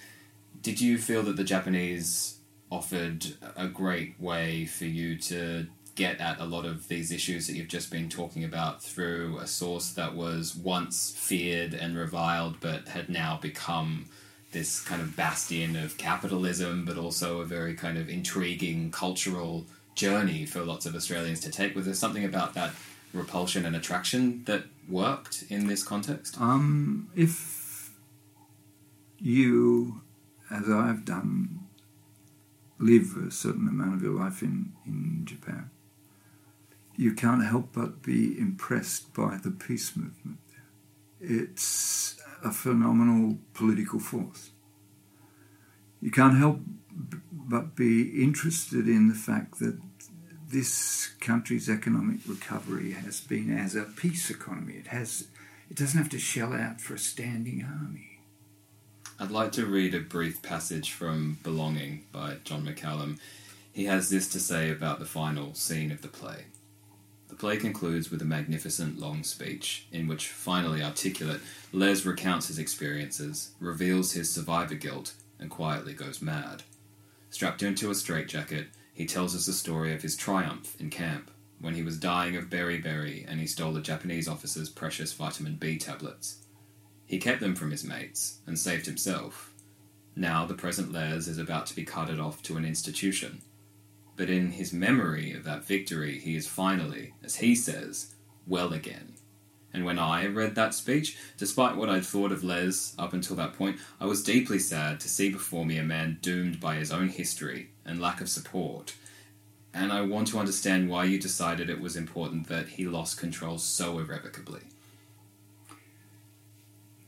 Did 0.63 0.81
you 0.81 0.99
feel 0.99 1.23
that 1.25 1.37
the 1.37 1.45
Japanese 1.45 2.39
offered 2.71 3.27
a 3.57 3.69
great 3.69 4.21
way 4.21 4.67
for 4.67 4.85
you 4.85 5.17
to 5.17 5.67
get 5.95 6.21
at 6.21 6.39
a 6.39 6.45
lot 6.45 6.67
of 6.67 6.89
these 6.89 7.11
issues 7.11 7.47
that 7.47 7.55
you've 7.55 7.69
just 7.69 7.91
been 7.91 8.09
talking 8.09 8.45
about 8.45 8.83
through 8.83 9.39
a 9.39 9.47
source 9.47 9.93
that 9.93 10.15
was 10.15 10.55
once 10.55 11.11
feared 11.11 11.73
and 11.73 11.97
reviled 11.97 12.61
but 12.61 12.89
had 12.89 13.09
now 13.09 13.39
become 13.41 14.07
this 14.53 14.81
kind 14.83 15.03
of 15.03 15.17
bastion 15.17 15.77
of 15.77 15.97
capitalism 15.99 16.85
but 16.85 16.97
also 16.97 17.41
a 17.41 17.45
very 17.45 17.75
kind 17.75 17.99
of 17.99 18.09
intriguing 18.09 18.91
cultural 18.91 19.67
journey 19.95 20.47
for 20.47 20.63
lots 20.63 20.87
of 20.87 20.95
Australians 20.95 21.41
to 21.41 21.51
take? 21.51 21.75
Was 21.75 21.87
there 21.87 21.95
something 21.95 22.25
about 22.25 22.55
that 22.55 22.73
repulsion 23.13 23.65
and 23.65 23.75
attraction 23.75 24.45
that 24.45 24.65
worked 24.89 25.45
in 25.49 25.67
this 25.67 25.83
context? 25.83 26.41
Um, 26.41 27.11
if 27.17 27.91
you, 29.19 30.03
as 30.51 30.69
I've 30.69 31.05
done, 31.05 31.61
live 32.79 33.17
a 33.17 33.31
certain 33.31 33.69
amount 33.69 33.95
of 33.95 34.03
your 34.03 34.13
life 34.13 34.43
in, 34.43 34.73
in 34.85 35.23
Japan, 35.25 35.71
you 36.97 37.15
can't 37.15 37.45
help 37.45 37.71
but 37.73 38.03
be 38.03 38.39
impressed 38.39 39.13
by 39.15 39.39
the 39.43 39.51
peace 39.51 39.97
movement. 39.97 40.39
It's 41.21 42.21
a 42.47 42.53
phenomenal 42.53 43.39
political 43.55 43.99
force. 43.99 44.51
You 46.01 46.11
can't 46.11 46.39
help 46.39 46.61
but 47.33 47.75
be 47.75 48.23
interested 48.23 48.89
in 48.89 49.09
the 49.09 49.15
fact 49.15 49.59
that 49.59 49.79
this 50.49 51.09
country's 51.21 51.69
economic 51.69 52.21
recovery 52.27 52.93
has 52.93 53.21
been 53.21 53.57
as 53.57 53.75
a 53.75 53.83
peace 53.83 54.31
economy. 54.31 54.75
It 54.75 54.87
has 54.89 55.27
it 55.69 55.77
doesn't 55.77 55.99
have 55.99 56.11
to 56.11 56.19
shell 56.19 56.53
out 56.53 56.81
for 56.81 56.95
a 56.95 56.99
standing 56.99 57.65
army. 57.65 58.21
I'd 59.19 59.33
like 59.33 59.51
to 59.53 59.67
read 59.67 59.95
a 59.95 60.01
brief 60.01 60.43
passage 60.43 60.93
from 60.93 61.39
Belonging 61.43 62.05
by 62.13 62.37
John 62.45 62.65
McCallum. 62.65 63.19
He 63.73 63.87
has 63.87 64.09
this 64.09 64.29
to 64.29 64.39
say 64.39 64.71
about 64.71 65.01
the 65.01 65.07
final 65.07 65.55
scene 65.55 65.91
of 65.91 66.03
the 66.03 66.09
play. 66.09 66.45
The 67.29 67.35
play 67.35 67.57
concludes 67.57 68.11
with 68.11 68.23
a 68.23 68.27
magnificent 68.27 68.99
long 68.99 69.23
speech, 69.23 69.87
in 69.91 70.07
which, 70.07 70.29
finally 70.29 70.83
articulate, 70.83 71.41
Les 71.73 72.05
recounts 72.05 72.49
his 72.49 72.59
experiences, 72.59 73.51
reveals 73.61 74.13
his 74.13 74.33
survivor 74.33 74.77
guilt, 74.77 75.15
and 75.39 75.51
quietly 75.51 75.93
goes 75.93 76.23
mad. 76.23 76.63
Strapped 77.31 77.63
into 77.63 77.91
a 77.91 77.95
straitjacket, 77.95 78.69
he 78.95 79.07
tells 79.07 79.35
us 79.35 79.47
the 79.47 79.53
story 79.53 79.93
of 79.93 80.03
his 80.03 80.17
triumph 80.17 80.75
in 80.81 80.89
camp 80.89 81.31
when 81.61 81.75
he 81.75 81.83
was 81.83 81.99
dying 81.99 82.37
of 82.37 82.51
beriberi 82.51 83.25
and 83.29 83.41
he 83.41 83.47
stole 83.47 83.77
a 83.77 83.83
Japanese 83.83 84.29
officer's 84.29 84.69
precious 84.69 85.13
vitamin 85.13 85.57
B 85.57 85.79
tablets. 85.79 86.39
He 87.07 87.19
kept 87.19 87.41
them 87.41 87.55
from 87.55 87.71
his 87.71 87.85
mates 87.85 88.39
and 88.47 88.59
saved 88.59 88.87
himself. 88.87 89.53
Now 90.15 90.47
the 90.47 90.55
present 90.55 90.93
Les 90.93 91.29
is 91.29 91.39
about 91.39 91.67
to 91.67 91.77
be 91.77 91.85
carted 91.85 92.19
off 92.19 92.43
to 92.45 92.57
an 92.57 92.65
institution. 92.65 93.43
But 94.17 94.31
in 94.31 94.53
his 94.53 94.73
memory 94.73 95.33
of 95.33 95.45
that 95.45 95.65
victory, 95.65 96.19
he 96.19 96.37
is 96.37 96.49
finally, 96.49 97.13
as 97.23 97.37
he 97.37 97.55
says, 97.55 98.15
well 98.47 98.73
again. 98.73 99.15
And 99.77 99.85
when 99.85 99.99
I 99.99 100.27
read 100.27 100.55
that 100.55 100.73
speech, 100.73 101.19
despite 101.37 101.77
what 101.77 101.91
I'd 101.91 102.07
thought 102.07 102.33
of 102.33 102.43
Les 102.43 102.95
up 102.99 103.13
until 103.13 103.37
that 103.37 103.53
point, 103.53 103.79
I 104.01 104.07
was 104.07 104.25
deeply 104.25 104.59
sad 104.59 105.01
to 105.01 105.09
see 105.09 105.29
before 105.29 105.67
me 105.67 105.77
a 105.77 105.85
man 105.85 106.17
doomed 106.23 106.61
by 106.61 106.77
his 106.77 106.91
own 106.91 107.09
history 107.09 107.73
and 107.85 108.01
lack 108.01 108.23
of 108.23 108.31
support. 108.31 108.95
And 109.75 109.93
I 109.93 110.01
want 110.01 110.29
to 110.29 110.39
understand 110.39 110.89
why 110.89 111.05
you 111.05 111.21
decided 111.21 111.69
it 111.69 111.83
was 111.83 111.95
important 111.95 112.49
that 112.49 112.69
he 112.69 112.87
lost 112.87 113.19
control 113.19 113.59
so 113.59 113.99
irrevocably. 113.99 114.63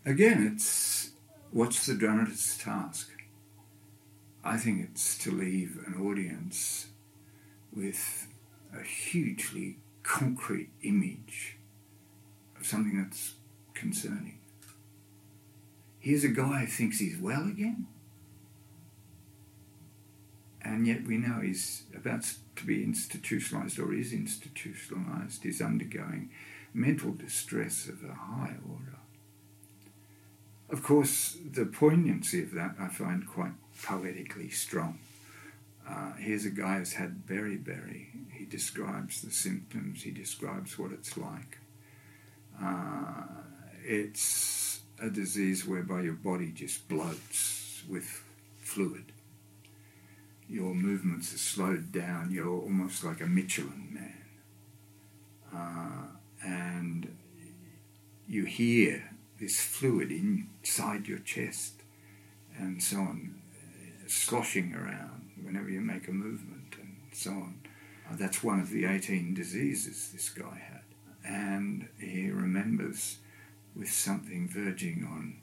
Again, 0.05 0.53
it's 0.55 1.13
what's 1.51 1.87
the 1.87 1.95
dramatist's 1.95 2.63
task? 2.63 3.11
I 4.45 4.59
think 4.59 4.91
it's 4.91 5.17
to 5.19 5.31
leave 5.31 5.79
an 5.87 5.95
audience 6.03 6.88
with 7.79 8.27
a 8.77 8.83
hugely 8.83 9.79
concrete 10.03 10.71
image 10.83 11.57
of 12.59 12.67
something 12.67 13.01
that's 13.01 13.35
concerning. 13.73 14.39
Here's 16.01 16.25
a 16.25 16.29
guy 16.29 16.61
who 16.61 16.67
thinks 16.67 16.99
he's 16.99 17.19
well 17.19 17.47
again, 17.47 17.87
and 20.61 20.87
yet 20.87 21.07
we 21.07 21.19
know 21.19 21.41
he's 21.41 21.85
about 21.95 22.25
to 22.57 22.67
be 22.67 22.83
institutionalized 22.83 23.79
or 23.79 23.95
is 23.95 24.13
institutionalized, 24.13 25.47
is 25.47 25.61
undergoing 25.61 26.31
mental 26.75 27.13
distress 27.13 27.89
of 27.89 28.03
a 28.03 28.13
high 28.13 28.57
order. 28.69 28.99
Of 30.69 30.83
course, 30.83 31.37
the 31.51 31.65
poignancy 31.65 32.43
of 32.43 32.53
that 32.55 32.75
I 32.79 32.89
find 32.89 33.27
quite 33.27 33.53
poetically 33.83 34.51
strong. 34.51 34.99
Uh, 35.89 36.13
here's 36.19 36.45
a 36.45 36.51
guy 36.51 36.79
who's 36.79 36.93
had 36.93 37.27
beriberi. 37.27 38.09
He 38.33 38.45
describes 38.45 39.23
the 39.23 39.31
symptoms, 39.31 40.03
he 40.03 40.11
describes 40.11 40.79
what 40.79 40.93
it's 40.93 41.17
like. 41.17 41.59
Uh, 42.63 43.25
it's 43.85 44.81
a 45.01 45.09
disease 45.09 45.67
whereby 45.67 46.03
your 46.03 46.15
body 46.15 46.53
just 46.53 46.89
bloats 46.89 47.89
with 47.89 48.23
fluid. 48.59 49.13
Your 50.49 50.75
movements 50.75 51.33
are 51.35 51.39
slowed 51.39 51.93
down. 51.93 52.31
You're 52.31 52.49
almost 52.49 53.05
like 53.05 53.21
a 53.21 53.27
Michelin 53.27 53.89
man. 53.91 54.15
Uh, 55.55 56.47
and 56.47 57.17
you 58.27 58.45
hear 58.45 59.11
this 59.41 59.61
fluid 59.61 60.11
inside 60.11 61.07
your 61.07 61.19
chest 61.19 61.83
and 62.57 62.83
so 62.83 62.97
on, 62.99 63.41
sloshing 64.07 64.75
around 64.75 65.28
whenever 65.45 65.69
you 65.69 65.81
make 65.81 66.09
a 66.09 66.13
movement 66.13 66.75
and 66.81 66.97
so 67.13 67.31
on. 67.31 67.61
Uh, 68.11 68.17
that's 68.17 68.43
one 68.43 68.61
of 68.61 68.71
the 68.71 68.85
18 68.85 69.35
diseases 69.35 70.11
this 70.13 70.31
guy 70.31 70.57
had 70.71 70.79
and 71.29 71.89
he 72.01 72.31
remembers 72.31 73.19
with 73.77 73.91
something 73.91 74.49
verging 74.49 75.07
on 75.09 75.37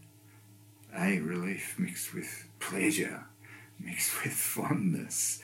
a 0.97 1.19
relief 1.19 1.75
mixed 1.77 2.13
with 2.13 2.47
pleasure, 2.60 3.25
mixed 3.79 4.23
with 4.23 4.34
fondness, 4.34 5.41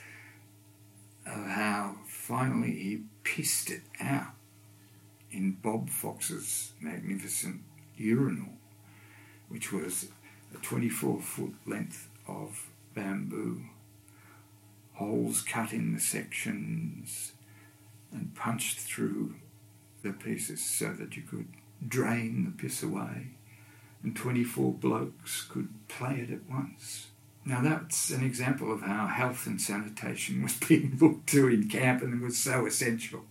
of 1.26 1.46
how 1.46 1.96
finally 2.08 2.72
he 2.72 3.04
pissed 3.24 3.70
it 3.70 3.82
out 4.00 4.34
in 5.32 5.52
Bob 5.52 5.90
Fox's 5.90 6.74
magnificent 6.82 7.62
urinal, 7.96 8.54
which 9.48 9.72
was 9.72 10.08
a 10.54 10.58
24 10.58 11.22
foot 11.22 11.54
length 11.66 12.10
of 12.28 12.70
bamboo, 12.96 13.62
holes 14.94 15.42
cut 15.42 15.74
in 15.74 15.94
the 15.94 16.00
sections 16.00 17.34
and 18.12 18.36
punched 18.36 18.80
through 18.80 19.36
the 20.04 20.12
pieces 20.12 20.64
so 20.64 20.94
that 20.94 21.16
you 21.16 21.24
could 21.24 21.48
drain 21.88 22.46
the 22.46 22.52
piss 22.52 22.84
away 22.84 23.28
and 24.04 24.16
24 24.16 24.74
blokes 24.74 25.44
could 25.44 25.70
play 25.88 26.26
it 26.28 26.34
at 26.34 26.50
once. 26.50 27.08
Now 27.46 27.62
that's 27.62 28.12
an 28.12 28.24
example 28.24 28.72
of 28.72 28.82
how 28.82 29.08
health 29.08 29.48
and 29.48 29.62
sanitation 29.62 30.44
was 30.44 30.54
being 30.68 30.98
looked 31.00 31.28
to 31.30 31.48
in 31.48 31.70
camp 31.70 32.02
and 32.02 32.22
was 32.22 32.38
so 32.38 32.66
essential. 32.66 33.26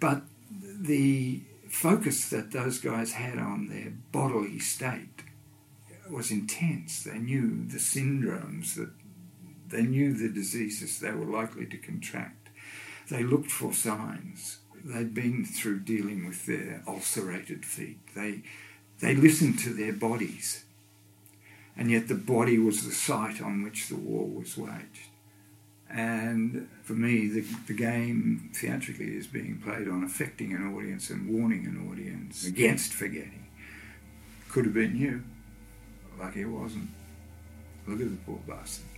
But 0.00 0.22
the 0.50 1.42
focus 1.68 2.28
that 2.28 2.52
those 2.52 2.78
guys 2.78 3.12
had 3.12 3.38
on 3.38 3.68
their 3.68 3.92
bodily 4.12 4.58
state 4.58 5.22
was 6.10 6.30
intense. 6.30 7.02
They 7.02 7.18
knew 7.18 7.64
the 7.66 7.78
syndromes 7.78 8.74
that 8.74 8.90
they 9.74 9.82
knew 9.82 10.14
the 10.14 10.28
diseases 10.28 11.00
they 11.00 11.10
were 11.12 11.26
likely 11.26 11.66
to 11.66 11.76
contract. 11.76 12.48
They 13.10 13.22
looked 13.22 13.50
for 13.50 13.72
signs 13.72 14.58
they'd 14.84 15.14
been 15.14 15.44
through 15.44 15.80
dealing 15.80 16.26
with 16.26 16.46
their 16.46 16.82
ulcerated 16.86 17.64
feet. 17.64 17.98
They, 18.14 18.42
they 19.00 19.14
listened 19.14 19.58
to 19.60 19.70
their 19.70 19.92
bodies. 19.92 20.64
And 21.76 21.90
yet 21.90 22.08
the 22.08 22.14
body 22.14 22.58
was 22.58 22.84
the 22.84 22.92
site 22.92 23.40
on 23.40 23.62
which 23.62 23.88
the 23.88 23.96
war 23.96 24.28
was 24.28 24.56
waged. 24.56 25.08
And 25.90 26.68
for 26.82 26.92
me, 26.92 27.28
the, 27.28 27.44
the 27.66 27.72
game 27.72 28.50
theatrically 28.54 29.16
is 29.16 29.26
being 29.26 29.60
played 29.64 29.88
on 29.88 30.04
affecting 30.04 30.52
an 30.52 30.74
audience 30.74 31.10
and 31.10 31.28
warning 31.28 31.66
an 31.66 31.88
audience 31.90 32.44
against 32.44 32.92
forgetting. 32.92 33.46
Could 34.48 34.66
have 34.66 34.74
been 34.74 34.96
you. 34.96 35.24
Lucky 36.18 36.42
it 36.42 36.46
wasn't. 36.46 36.90
Look 37.86 38.00
at 38.00 38.10
the 38.10 38.16
poor 38.24 38.40
bastard. 38.46 38.93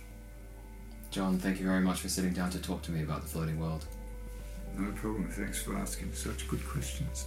John, 1.11 1.39
thank 1.39 1.59
you 1.59 1.65
very 1.65 1.81
much 1.81 1.99
for 1.99 2.09
sitting 2.09 2.33
down 2.33 2.49
to 2.51 2.61
talk 2.61 2.81
to 2.83 2.91
me 2.91 3.03
about 3.03 3.21
the 3.21 3.27
floating 3.27 3.59
world. 3.59 3.85
No 4.77 4.91
problem. 4.91 5.27
Thanks 5.29 5.61
for 5.61 5.75
asking 5.75 6.13
such 6.13 6.47
good 6.47 6.65
questions. 6.67 7.25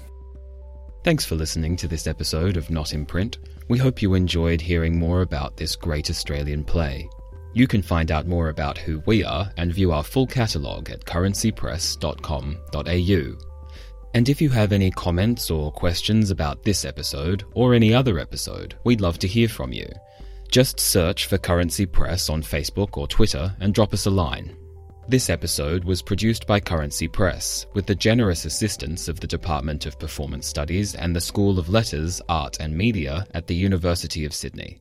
Thanks 1.02 1.24
for 1.24 1.34
listening 1.34 1.76
to 1.76 1.88
this 1.88 2.06
episode 2.06 2.56
of 2.56 2.70
Not 2.70 2.92
in 2.92 3.04
Print. 3.06 3.38
We 3.68 3.78
hope 3.78 4.02
you 4.02 4.14
enjoyed 4.14 4.60
hearing 4.60 4.98
more 4.98 5.22
about 5.22 5.56
this 5.56 5.74
great 5.74 6.10
Australian 6.10 6.62
play. 6.62 7.08
You 7.52 7.66
can 7.66 7.82
find 7.82 8.12
out 8.12 8.28
more 8.28 8.50
about 8.50 8.78
who 8.78 9.02
we 9.06 9.24
are 9.24 9.50
and 9.56 9.72
view 9.72 9.90
our 9.92 10.04
full 10.04 10.26
catalogue 10.26 10.90
at 10.90 11.04
currencypress.com.au. 11.04 13.46
And 14.12 14.28
if 14.28 14.42
you 14.42 14.50
have 14.50 14.72
any 14.72 14.90
comments 14.90 15.50
or 15.50 15.72
questions 15.72 16.30
about 16.30 16.62
this 16.62 16.84
episode 16.84 17.44
or 17.54 17.72
any 17.74 17.94
other 17.94 18.18
episode, 18.18 18.76
we'd 18.84 19.00
love 19.00 19.18
to 19.20 19.28
hear 19.28 19.48
from 19.48 19.72
you. 19.72 19.86
Just 20.50 20.80
search 20.80 21.26
for 21.26 21.38
Currency 21.38 21.86
Press 21.86 22.28
on 22.28 22.42
Facebook 22.42 22.96
or 22.96 23.06
Twitter 23.06 23.54
and 23.60 23.72
drop 23.72 23.94
us 23.94 24.06
a 24.06 24.10
line. 24.10 24.56
This 25.06 25.30
episode 25.30 25.84
was 25.84 26.02
produced 26.02 26.44
by 26.44 26.58
Currency 26.58 27.06
Press, 27.06 27.66
with 27.72 27.86
the 27.86 27.94
generous 27.94 28.44
assistance 28.44 29.06
of 29.06 29.20
the 29.20 29.28
Department 29.28 29.86
of 29.86 29.98
Performance 29.98 30.48
Studies 30.48 30.96
and 30.96 31.14
the 31.14 31.20
School 31.20 31.60
of 31.60 31.68
Letters, 31.68 32.20
Art 32.28 32.58
and 32.58 32.76
Media 32.76 33.26
at 33.32 33.46
the 33.46 33.54
University 33.54 34.24
of 34.24 34.34
Sydney. 34.34 34.80